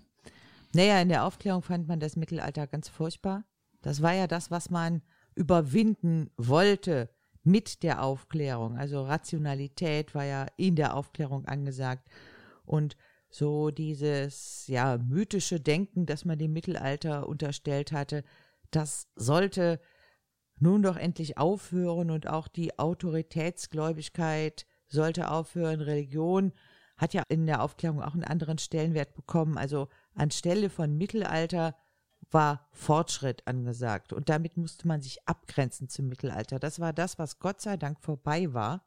[0.73, 3.43] Naja, in der Aufklärung fand man das Mittelalter ganz furchtbar.
[3.81, 5.01] Das war ja das, was man
[5.41, 7.09] überwinden wollte
[7.43, 8.77] mit der Aufklärung.
[8.77, 12.07] Also Rationalität war ja in der Aufklärung angesagt.
[12.63, 12.95] Und
[13.29, 18.23] so dieses ja mythische Denken, das man dem Mittelalter unterstellt hatte,
[18.69, 19.79] das sollte
[20.59, 25.81] nun doch endlich aufhören und auch die Autoritätsgläubigkeit sollte aufhören.
[25.81, 26.53] Religion
[26.97, 29.57] hat ja in der Aufklärung auch einen anderen Stellenwert bekommen.
[29.57, 31.75] Also anstelle von Mittelalter
[32.33, 36.59] war Fortschritt angesagt und damit musste man sich abgrenzen zum Mittelalter.
[36.59, 38.85] Das war das, was Gott sei Dank vorbei war.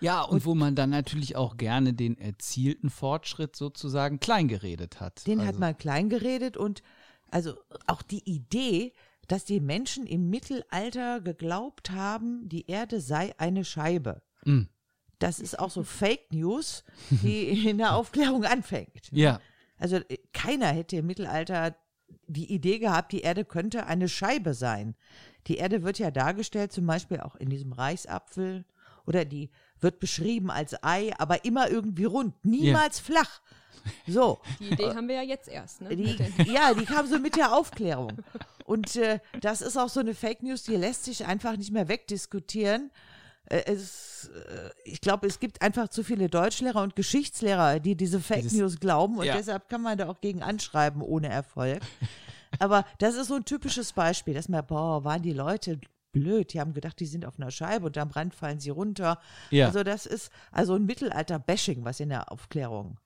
[0.00, 5.26] Ja, und, und wo man dann natürlich auch gerne den erzielten Fortschritt sozusagen kleingeredet hat.
[5.26, 5.52] Den also.
[5.52, 6.82] hat man kleingeredet und
[7.30, 7.54] also
[7.86, 8.92] auch die Idee,
[9.26, 14.22] dass die Menschen im Mittelalter geglaubt haben, die Erde sei eine Scheibe.
[14.44, 14.62] Mm.
[15.18, 19.10] Das ist auch so Fake News, die in der Aufklärung anfängt.
[19.10, 19.40] Ja.
[19.78, 21.74] Also äh, keiner hätte im Mittelalter
[22.26, 24.94] die Idee gehabt, die Erde könnte eine Scheibe sein.
[25.46, 28.64] Die Erde wird ja dargestellt, zum Beispiel auch in diesem Reichsapfel,
[29.06, 29.50] oder die
[29.80, 33.14] wird beschrieben als Ei, aber immer irgendwie rund, niemals ja.
[33.14, 33.40] flach.
[34.08, 34.40] So.
[34.58, 35.94] Die Idee haben wir ja jetzt erst, ne?
[35.94, 36.16] Die,
[36.52, 38.18] ja, die kam so mit der Aufklärung.
[38.64, 41.86] Und äh, das ist auch so eine Fake News, die lässt sich einfach nicht mehr
[41.86, 42.90] wegdiskutieren.
[43.46, 48.20] Äh, es, äh, ich glaube, es gibt einfach zu viele Deutschlehrer und Geschichtslehrer, die diese
[48.20, 49.36] Fake Dieses, News glauben und ja.
[49.36, 51.80] deshalb kann man da auch gegen anschreiben ohne Erfolg.
[52.58, 55.78] Aber das ist so ein typisches Beispiel, dass man, boah, waren die Leute
[56.12, 59.18] blöd, die haben gedacht, die sind auf einer Scheibe und am Rand fallen sie runter.
[59.50, 59.66] Ja.
[59.66, 62.98] Also das ist also ein Mittelalter-Bashing, was in der Aufklärung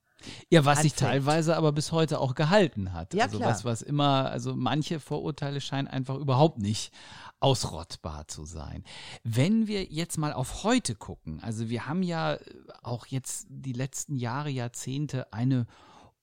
[0.49, 3.15] ja, was sich teilweise aber bis heute auch gehalten hat.
[3.15, 3.51] Ja, also klar.
[3.51, 6.93] was, was immer, also manche Vorurteile scheinen einfach überhaupt nicht
[7.41, 8.85] ausrottbar zu sein.
[9.25, 12.39] Wenn wir jetzt mal auf heute gucken, also wir haben ja
[12.83, 15.67] auch jetzt die letzten Jahre, Jahrzehnte eine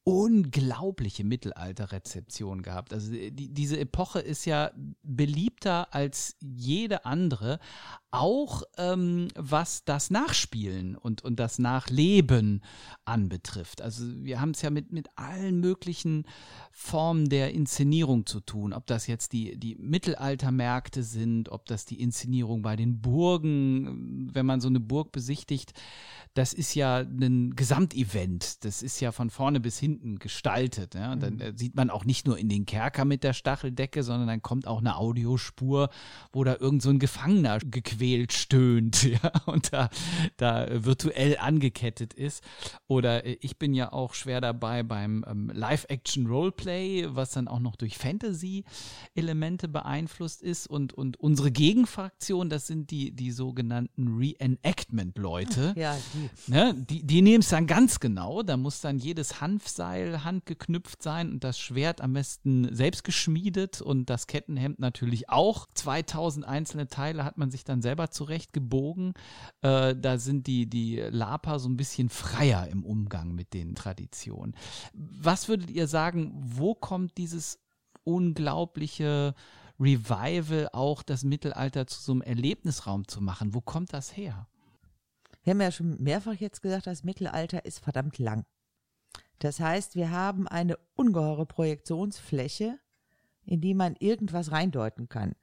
[0.08, 2.94] unglaubliche Mittelalterrezeption gehabt.
[2.94, 4.72] Also die, diese Epoche ist ja
[5.04, 7.60] beliebter als jede andere,
[8.12, 12.62] auch ähm, was das Nachspielen und, und das Nachleben
[13.04, 13.82] anbetrifft.
[13.82, 16.24] Also wir haben es ja mit, mit allen möglichen
[16.72, 22.00] Formen der Inszenierung zu tun, ob das jetzt die, die Mittelaltermärkte sind, ob das die
[22.00, 25.74] Inszenierung bei den Burgen, wenn man so eine Burg besichtigt,
[26.34, 28.64] das ist ja ein Gesamtevent.
[28.64, 30.94] Das ist ja von vorne bis hinten gestaltet.
[30.96, 31.14] Ja?
[31.14, 31.42] Und dann mhm.
[31.42, 34.66] Äh, sieht man auch nicht nur in den Kerker mit der Stacheldecke, sondern dann kommt
[34.68, 35.90] auch eine Audiospur,
[36.32, 37.97] wo da irgend so ein Gefangener gequält
[38.32, 39.32] stöhnt ja?
[39.46, 39.90] und da,
[40.38, 42.44] da virtuell angekettet ist.
[42.88, 47.76] Oder äh, ich bin ja auch schwer dabei beim ähm, Live-Action-Roleplay, was dann auch noch
[47.76, 50.68] durch Fantasy-Elemente beeinflusst ist.
[50.68, 55.74] Und, und unsere Gegenfraktion, das sind die, die sogenannten Reenactment-Leute.
[55.76, 58.44] Ja, die Ne, die die nehmen es dann ganz genau.
[58.44, 64.10] Da muss dann jedes Hanfseil handgeknüpft sein und das Schwert am besten selbst geschmiedet und
[64.10, 65.68] das Kettenhemd natürlich auch.
[65.74, 69.14] 2000 einzelne Teile hat man sich dann selber zurechtgebogen.
[69.62, 74.56] Äh, da sind die, die Lapa so ein bisschen freier im Umgang mit den Traditionen.
[74.94, 77.60] Was würdet ihr sagen, wo kommt dieses
[78.04, 79.36] unglaubliche
[79.80, 83.54] Revival auch das Mittelalter zu so einem Erlebnisraum zu machen?
[83.54, 84.48] Wo kommt das her?
[85.44, 88.46] Wir haben ja schon mehrfach jetzt gesagt, das Mittelalter ist verdammt lang.
[89.40, 92.80] Das heißt, wir haben eine ungeheure Projektionsfläche,
[93.46, 95.36] in die man irgendwas reindeuten kann.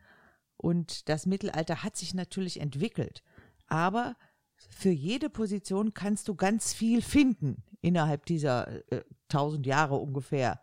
[0.56, 3.22] Und das Mittelalter hat sich natürlich entwickelt.
[3.66, 4.16] Aber
[4.56, 10.60] für jede Position kannst du ganz viel finden innerhalb dieser äh, tausend Jahre ungefähr.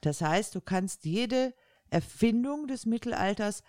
[0.00, 1.54] Das heißt, du kannst jede
[1.90, 3.62] Erfindung des Mittelalters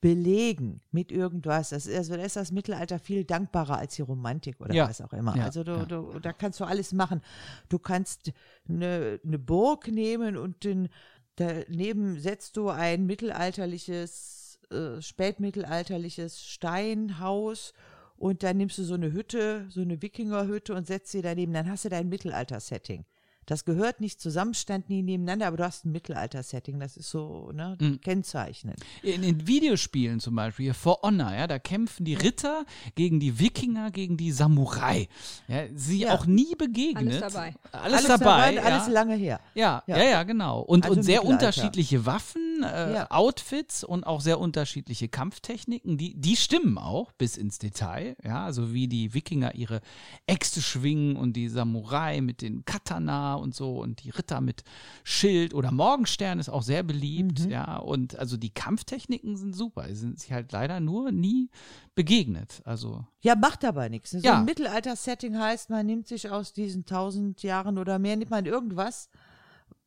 [0.00, 1.70] belegen mit irgendwas.
[1.70, 4.88] Das ist, also da ist das Mittelalter viel dankbarer als die Romantik oder Ja.
[4.88, 5.36] was auch immer.
[5.36, 5.84] Ja, Also du, ja.
[5.84, 7.22] du, da kannst du alles machen.
[7.68, 8.32] Du kannst
[8.68, 10.88] eine, eine Burg nehmen und den,
[11.36, 14.41] daneben setzt du ein mittelalterliches,
[14.72, 17.72] äh, spätmittelalterliches Steinhaus
[18.16, 21.52] und dann nimmst du so eine Hütte, so eine Wikingerhütte und setzt sie daneben.
[21.52, 23.04] Dann hast du dein Mittelalter-Setting.
[23.46, 26.78] Das gehört nicht zusammen, stand nie nebeneinander, aber du hast ein Mittelalter-Setting.
[26.80, 28.00] Das ist so ne, Mhm.
[28.00, 28.78] kennzeichnend.
[29.02, 32.64] In den Videospielen zum Beispiel, hier For Honor, ja, da kämpfen die Ritter
[32.94, 35.08] gegen die Wikinger, gegen die Samurai.
[35.48, 36.14] Ja, sie Ja.
[36.14, 37.22] auch nie begegnet.
[37.22, 37.54] Alles dabei.
[37.72, 38.52] Alles, dabei.
[38.52, 38.92] und alles ja.
[38.92, 39.40] lange her.
[39.54, 40.04] Ja, ja, Ja.
[40.04, 40.60] ja, genau.
[40.60, 43.10] Und, Also und sehr unterschiedliche Waffen, äh, Ja.
[43.10, 45.98] Outfits und auch sehr unterschiedliche Kampftechniken.
[45.98, 48.16] Die, die stimmen auch bis ins Detail.
[48.22, 49.80] Ja, also wie die Wikinger ihre
[50.26, 54.64] Äxte schwingen und die Samurai mit den Katana und so und die Ritter mit
[55.04, 57.40] Schild oder Morgenstern ist auch sehr beliebt.
[57.44, 57.50] Mhm.
[57.50, 59.86] Ja, und also die Kampftechniken sind super.
[59.88, 61.50] Die sind sich halt leider nur nie
[61.94, 62.62] begegnet.
[62.64, 64.10] Also Ja, macht aber nichts.
[64.12, 64.38] So Ja.
[64.38, 69.08] ein Mittelalter-Setting heißt, man nimmt sich aus diesen tausend Jahren oder mehr, nimmt man irgendwas,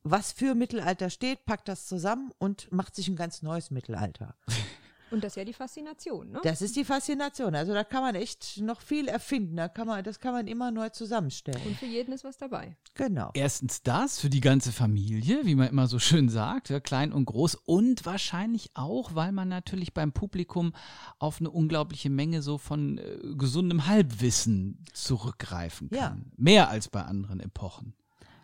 [0.02, 4.36] was für Mittelalter steht, packt das zusammen und macht sich ein ganz neues Mittelalter.
[5.10, 6.40] Und das ist ja die Faszination, ne?
[6.42, 7.54] Das ist die Faszination.
[7.54, 9.56] Also da kann man echt noch viel erfinden.
[9.56, 11.60] Da kann man, das kann man immer neu zusammenstellen.
[11.64, 12.76] Und für jeden ist was dabei.
[12.94, 13.30] Genau.
[13.34, 17.26] Erstens das für die ganze Familie, wie man immer so schön sagt, ja, klein und
[17.26, 17.54] groß.
[17.54, 20.72] Und wahrscheinlich auch, weil man natürlich beim Publikum
[21.18, 25.98] auf eine unglaubliche Menge so von äh, gesundem Halbwissen zurückgreifen kann.
[25.98, 26.16] Ja.
[26.36, 27.94] Mehr als bei anderen Epochen.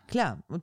[0.06, 0.42] Klar.
[0.46, 0.62] Und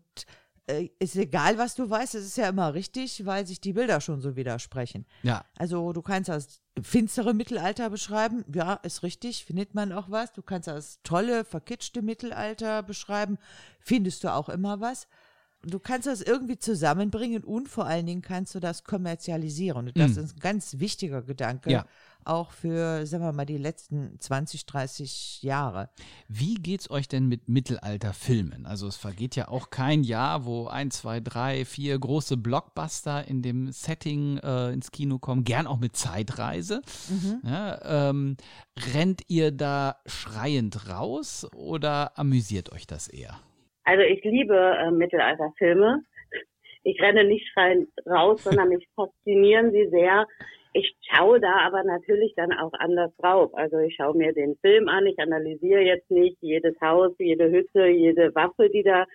[0.69, 3.99] äh, ist egal, was du weißt, es ist ja immer richtig, weil sich die Bilder
[4.01, 5.05] schon so widersprechen.
[5.23, 10.31] Ja, Also du kannst das finstere Mittelalter beschreiben, ja, ist richtig, findet man auch was.
[10.31, 13.37] Du kannst das tolle, verkitschte Mittelalter beschreiben,
[13.81, 15.07] findest du auch immer was.
[15.63, 19.87] Du kannst das irgendwie zusammenbringen und vor allen Dingen kannst du das kommerzialisieren.
[19.89, 20.19] Und das Mm.
[20.19, 21.85] ist ein ganz wichtiger Gedanke, Ja.
[22.23, 25.89] auch für, sagen wir mal, die letzten 20, 30 Jahre.
[26.29, 28.65] Wie geht's euch denn mit Mittelalterfilmen?
[28.65, 33.41] Also es vergeht ja auch kein Jahr, wo ein, zwei, drei, vier große Blockbuster in
[33.41, 36.81] dem Setting äh, ins Kino kommen, gern auch mit Zeitreise.
[37.43, 38.37] Ja, ähm,
[38.93, 43.37] rennt ihr da schreiend raus oder amüsiert euch das eher?
[43.89, 46.03] Also ich liebe äh, Mittelalterfilme.
[46.83, 50.27] Ich renne nicht schreiend raus, sondern mich faszinieren sie sehr.
[50.73, 53.49] Ich schaue da aber natürlich dann auch anders drauf.
[53.55, 57.87] Also ich schaue mir den Film an, ich analysiere jetzt nicht jedes Haus, jede Hütte,
[57.87, 59.05] jede Waffe, die da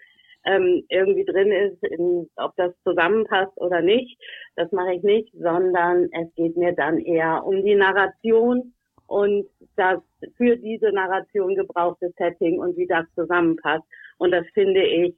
[0.45, 4.21] ähm, irgendwie drin ist, in, ob das zusammenpasst oder nicht.
[4.57, 8.75] Das mache ich nicht, sondern es geht mir dann eher um die Narration
[9.07, 9.47] und
[9.77, 10.01] das
[10.37, 13.85] für diese Narration gebrauchte Setting und wie das zusammenpasst.
[14.25, 15.15] Und das finde ich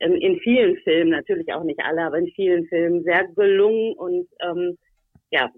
[0.00, 4.26] ähm, in vielen Filmen, natürlich auch nicht alle, aber in vielen Filmen sehr gelungen und
[4.40, 4.76] ähm,
[5.30, 5.50] ja,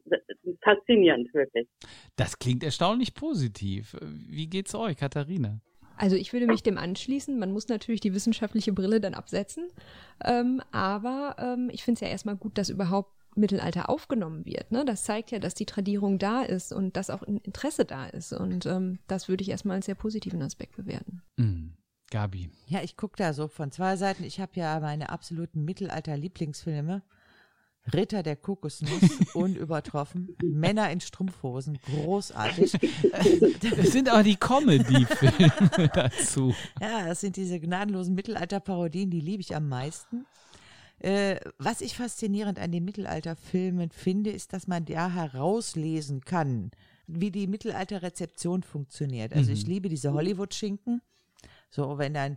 [0.62, 1.68] faszinierend wirklich.
[2.16, 3.96] Das klingt erstaunlich positiv.
[4.03, 5.61] Wie geht's euch, Katharina?
[5.96, 7.38] Also ich würde mich dem anschließen.
[7.38, 9.68] Man muss natürlich die wissenschaftliche Brille dann absetzen.
[10.24, 14.70] Ähm, aber ähm, ich finde es ja erstmal gut, dass überhaupt Mittelalter aufgenommen wird.
[14.70, 14.84] Ne?
[14.84, 18.32] Das zeigt ja, dass die Tradierung da ist und dass auch ein Interesse da ist.
[18.32, 21.22] Und ähm, das würde ich erstmal als sehr positiven Aspekt bewerten.
[21.38, 21.74] Hm,
[22.11, 22.50] Gabi.
[22.66, 24.24] Ja, ich gucke da so von zwei Seiten.
[24.24, 27.02] Ich habe ja meine absoluten Mittelalter-Lieblingsfilme.
[27.92, 29.00] Ritter der Kokosnuss,
[29.34, 30.36] unübertroffen.
[30.42, 32.72] Männer in Strumpfhosen, großartig.
[33.61, 36.54] Das sind auch die Comedy-Filme dazu.
[36.80, 40.26] Ja, das sind diese gnadenlosen Mittelalter-Parodien, die liebe ich am meisten.
[41.00, 46.70] Äh, was ich faszinierend an den Mittelalterfilmen finde, ist, dass man da herauslesen kann,
[47.06, 49.32] wie die Mittelalter-Rezeption funktioniert.
[49.32, 51.02] Also ich liebe diese Hollywood-Schinken.
[51.71, 52.37] So, wenn dann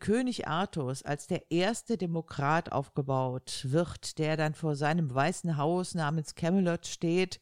[0.00, 6.34] König Artus als der erste Demokrat aufgebaut wird, der dann vor seinem weißen Haus namens
[6.36, 7.40] Camelot steht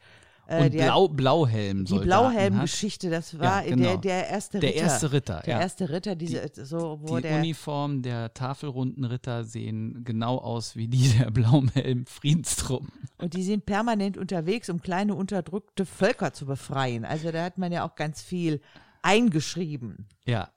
[0.49, 1.85] äh, Und der, Blau, Blauhelm.
[1.85, 3.83] die Blauhelm-Geschichte, das war Ja, genau.
[3.89, 4.81] der, der erste Der Ritter.
[4.83, 5.61] erste Ritter, Der ja.
[5.61, 7.37] erste Ritter, diese, so, wo Die der.
[7.41, 12.91] Uniform der Tafelrundenritter sehen genau aus wie die der Blauhelm Friedenstruppen.
[13.19, 17.05] Und die sind permanent unterwegs, um kleine unterdrückte Völker zu befreien.
[17.05, 18.61] Also da hat man ja auch ganz viel
[19.03, 20.07] eingeschrieben.
[20.27, 20.49] Ja,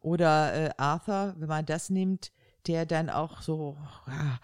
[0.00, 2.32] Oder äh, Arthur, wenn man das nimmt,
[2.66, 3.76] der dann auch so
[4.06, 4.38] ja,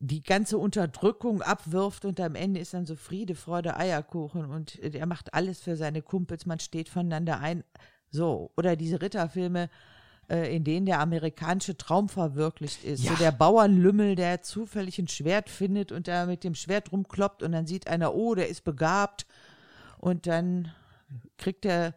[0.00, 4.96] die ganze Unterdrückung abwirft und am Ende ist dann so Friede, Freude, Eierkuchen und äh,
[4.96, 7.64] er macht alles für seine Kumpels, man steht voneinander ein.
[8.10, 9.68] So, oder diese Ritterfilme,
[10.28, 13.04] äh, in denen der amerikanische Traum verwirklicht ist.
[13.04, 13.12] Ja.
[13.12, 17.52] So der Bauernlümmel, der zufällig ein Schwert findet und da mit dem Schwert rumkloppt und
[17.52, 19.26] dann sieht einer, oh, der ist begabt
[19.98, 20.72] und dann
[21.38, 21.94] kriegt er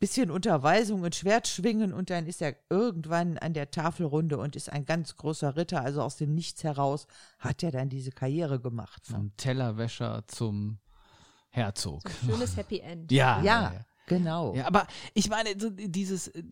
[0.00, 4.86] bisschen Unterweisung und Schwertschwingen und dann ist er irgendwann an der Tafelrunde und ist ein
[4.86, 7.06] ganz großer Ritter, also aus dem Nichts heraus
[7.38, 9.06] hat er dann diese Karriere gemacht.
[9.06, 10.78] vom Tellerwäscher zum
[11.50, 12.02] Herzog.
[12.08, 13.12] So ein schönes Happy End.
[13.12, 13.72] Ja, Ja,
[14.10, 14.54] genau.
[14.54, 16.42] Ja, aber ich meine, so dieses, äh,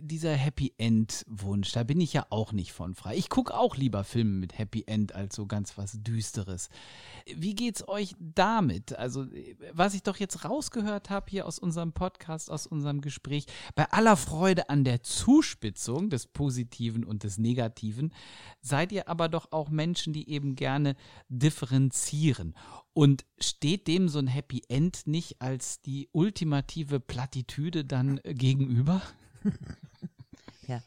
[0.00, 3.16] dieser Happy End-Wunsch, da bin ich ja auch nicht von frei.
[3.16, 6.68] Ich gucke auch lieber Filme mit Happy End als so ganz was Düsteres.
[7.34, 8.96] Wie geht's euch damit?
[8.96, 9.26] Also,
[9.72, 14.16] was ich doch jetzt rausgehört habe hier aus unserem Podcast, aus unserem Gespräch, bei aller
[14.16, 18.12] Freude an der Zuspitzung des Positiven und des Negativen,
[18.60, 20.94] seid ihr aber doch auch Menschen, die eben gerne
[21.30, 22.54] differenzieren.
[22.98, 29.00] Und steht dem so ein Happy End nicht als die ultimative Plattitüde dann äh, gegenüber?
[30.66, 30.82] Ja.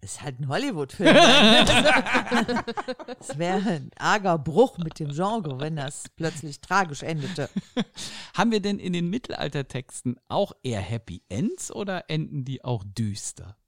[0.00, 1.14] Ist halt ein Hollywood-Film.
[1.14, 2.64] ne?
[3.20, 7.50] Es wäre ein arger Bruch mit dem Genre, wenn das plötzlich tragisch endete.
[8.34, 13.58] Haben wir denn in den Mittelaltertexten auch eher Happy Ends oder enden die auch düster?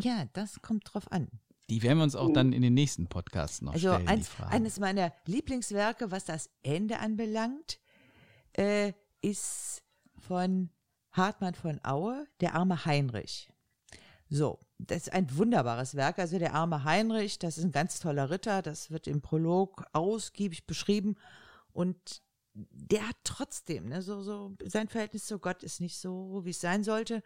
[0.00, 1.28] Ja, das kommt drauf an.
[1.70, 4.52] Die werden wir uns auch dann in den nächsten Podcasts noch Also stellen, Frage.
[4.52, 7.80] eines meiner Lieblingswerke, was das Ende anbelangt,
[8.52, 8.92] äh,
[9.22, 9.82] ist
[10.18, 10.70] von
[11.12, 13.48] Hartmann von Aue, Der arme Heinrich.
[14.28, 16.18] So, das ist ein wunderbares Werk.
[16.18, 20.66] Also der arme Heinrich, das ist ein ganz toller Ritter, das wird im Prolog ausgiebig
[20.66, 21.16] beschrieben
[21.72, 22.22] und
[22.54, 26.60] der hat trotzdem, ne, so, so, sein Verhältnis zu Gott ist nicht so, wie es
[26.60, 27.22] sein sollte.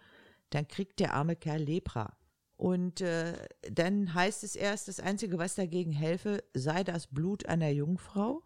[0.50, 2.16] Dann kriegt der arme Kerl Lepra.
[2.58, 3.34] Und äh,
[3.70, 8.42] dann heißt es erst, das Einzige, was dagegen helfe, sei das Blut einer Jungfrau.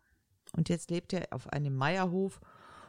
[0.54, 2.38] Und jetzt lebt er auf einem Meierhof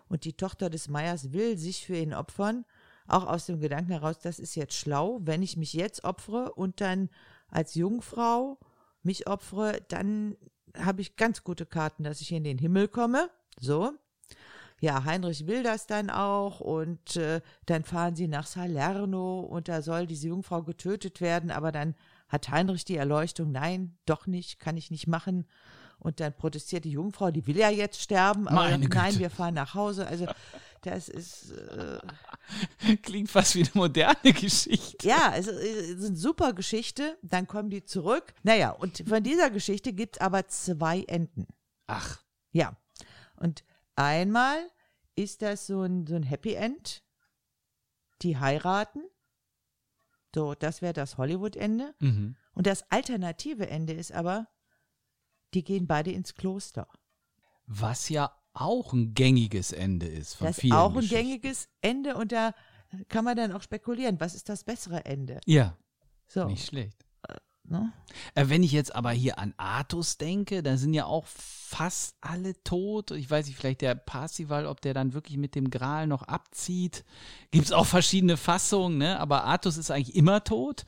[0.09, 2.65] und die Tochter des Meiers will sich für ihn opfern.
[3.07, 6.82] Auch aus dem Gedanken heraus, das ist jetzt schlau, wenn ich mich jetzt opfere und
[6.82, 7.09] dann
[7.47, 8.59] als Jungfrau
[9.01, 10.36] mich opfere, dann
[10.78, 13.30] habe ich ganz gute Karten, dass ich in den Himmel komme.
[13.59, 13.93] So.
[14.84, 19.81] Ja, Heinrich will das dann auch und äh, dann fahren sie nach Salerno und da
[19.81, 21.95] soll diese Jungfrau getötet werden, aber dann
[22.27, 25.47] hat Heinrich die Erleuchtung, nein, doch nicht, kann ich nicht machen.
[25.99, 29.53] Und dann protestiert die Jungfrau, die will ja jetzt sterben, aber Meine nein, wir fahren
[29.53, 30.05] nach Hause.
[30.05, 30.27] Also
[30.81, 31.99] das ist äh,
[33.03, 35.07] Klingt fast wie eine moderne Geschichte.
[35.07, 37.17] ja, es ist eine super Geschichte.
[37.21, 38.34] Dann kommen die zurück.
[38.43, 41.47] Naja, und von dieser Geschichte gibt es aber zwei Enden.
[41.88, 42.21] Ach,
[42.51, 42.75] Ja.
[43.38, 43.63] Und
[43.95, 44.69] einmal
[45.15, 47.03] ist das so ein, so ein Happy End.
[48.21, 49.01] Die heiraten.
[50.33, 51.93] So, das wäre das Hollywood-Ende.
[51.99, 52.35] mhm.
[52.53, 54.47] Und das alternative Ende ist aber,
[55.53, 56.87] die gehen beide ins Kloster.
[57.65, 62.31] was ja auch ein gängiges Ende ist von Das vielen auch ein gängiges Ende und
[62.31, 62.53] da
[63.09, 65.39] kann man dann auch spekulieren, was ist das bessere Ende?
[65.45, 65.75] Ja,
[66.27, 66.45] So.
[66.45, 67.03] nicht schlecht.
[67.66, 67.93] Ne?
[68.36, 72.61] Äh, Wenn ich jetzt aber hier an Artus denke, da sind ja auch fast alle
[72.64, 73.11] tot.
[73.11, 77.05] Ich weiß nicht, vielleicht der Parsival, ob der dann wirklich mit dem Gral noch abzieht.
[77.51, 79.20] Gibt es auch verschiedene Fassungen, ne?
[79.20, 80.86] aber Artus ist eigentlich immer tot.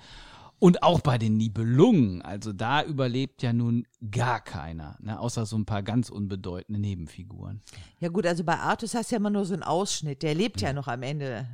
[0.58, 5.20] Und auch bei den Nibelungen, also da überlebt ja nun gar keiner, ne?
[5.20, 7.62] außer so ein paar ganz unbedeutende Nebenfiguren.
[8.00, 10.24] Ja gut, also bei Artus hast du ja immer nur so einen Ausschnitt.
[10.24, 11.48] Der lebt ja noch am Ende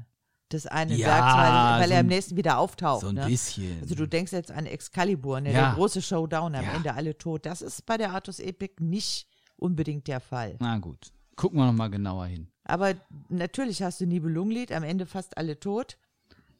[0.53, 3.01] des einen Ja, Werks, weil, weil so er im nächsten wieder auftaucht.
[3.01, 3.25] so ein ne?
[3.27, 3.79] bisschen.
[3.81, 5.51] Also du denkst jetzt an Excalibur, ne?
[5.53, 5.67] Ja.
[5.67, 6.73] der große Showdown, am Ja.
[6.73, 7.45] Ende alle tot.
[7.45, 9.27] Das ist bei der Artus-Epik nicht
[9.57, 10.55] unbedingt der Fall.
[10.59, 12.51] Na gut, gucken wir noch mal genauer hin.
[12.63, 12.93] Aber
[13.29, 15.97] natürlich hast du Nibelungenlied, am Ende fast alle tot.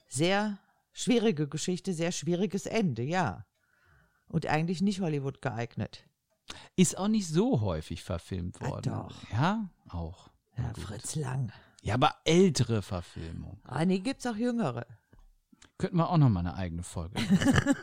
[0.07, 0.57] Sehr
[0.93, 3.45] schwierige Geschichte, sehr schwieriges Ende, ja.
[4.27, 6.03] Und eigentlich nicht Hollywood geeignet.
[6.75, 8.91] Ist auch nicht so häufig verfilmt Ah, worden.
[8.93, 9.15] doch.
[9.31, 10.29] Ja, auch.
[10.57, 11.51] Ja, Fritz Lang.
[11.81, 13.59] Ja, aber ältere Verfilmung.
[13.63, 14.85] Ah, nee, gibt's auch jüngere.
[15.79, 17.15] Könnten wir auch noch mal eine eigene Folge.
[17.19, 17.75] machen.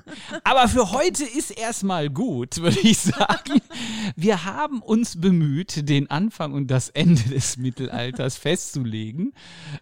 [0.45, 3.61] Aber für heute ist erstmal gut, würde ich sagen.
[4.15, 9.33] Wir haben uns bemüht, den Anfang und das Ende des Mittelalters festzulegen.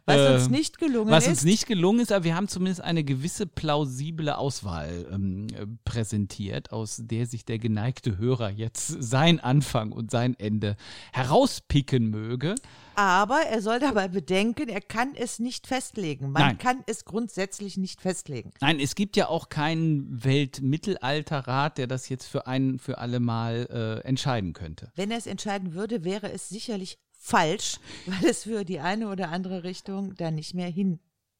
[0.07, 1.29] Was uns Ähm, nicht gelungen was ist.
[1.29, 6.73] uns nicht gelungen ist, aber wir haben zumindest eine gewisse plausible Auswahl ähm, äh, präsentiert,
[6.73, 10.77] aus der sich der geneigte Hörer jetzt sein Anfang und sein Ende
[11.13, 12.55] herauspicken möge.
[12.97, 16.31] Aber er soll dabei bedenken, er kann es nicht festlegen.
[16.33, 16.59] Man Nein.
[16.59, 18.53] kann es grundsätzlich nicht festlegen.
[18.63, 24.01] Nein, es gibt ja auch keinen Weltmittelalterrat, der das jetzt für ein für alle Mal
[24.03, 24.91] äh, entscheiden könnte.
[24.95, 29.29] Wenn er es entscheiden würde, wäre es sicherlich falsch, weil es für die eine oder
[29.29, 30.69] andere Richtung da nicht mehr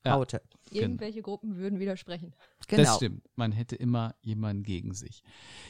[0.07, 0.43] hinhaute.
[0.71, 2.35] Irgendwelche Gruppen würden widersprechen.
[2.67, 2.83] Genau.
[2.83, 3.23] Das stimmt.
[3.37, 5.23] Man hätte immer jemanden gegen sich.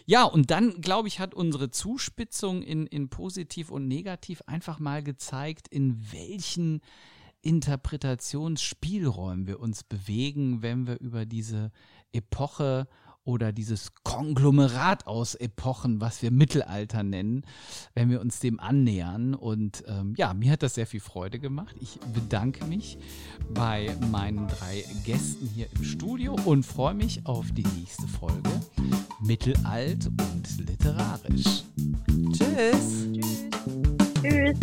[0.07, 5.03] Ja, und dann, glaube ich, hat unsere Zuspitzung in, in positiv und negativ einfach mal
[5.03, 6.81] gezeigt, in welchen
[7.43, 11.73] Interpretationsspielräumen wir uns bewegen, wenn wir über diese
[12.13, 12.89] Epoche
[13.27, 17.43] oder dieses Konglomerat aus Epochen, was wir Mittelalter nennen,
[17.95, 19.35] wenn wir uns dem annähern.
[19.35, 21.75] Und ähm, ja, mir hat das sehr viel Freude gemacht.
[21.81, 22.99] Ich bedanke mich
[23.53, 28.51] bei meinen drei Gästen hier im Studio und freue mich auf die nächste Folge
[29.21, 31.65] Mittelalt und literarisch.
[32.33, 33.09] Tschüss.
[33.13, 33.47] Tschüss.
[34.23, 34.59] Tschüss.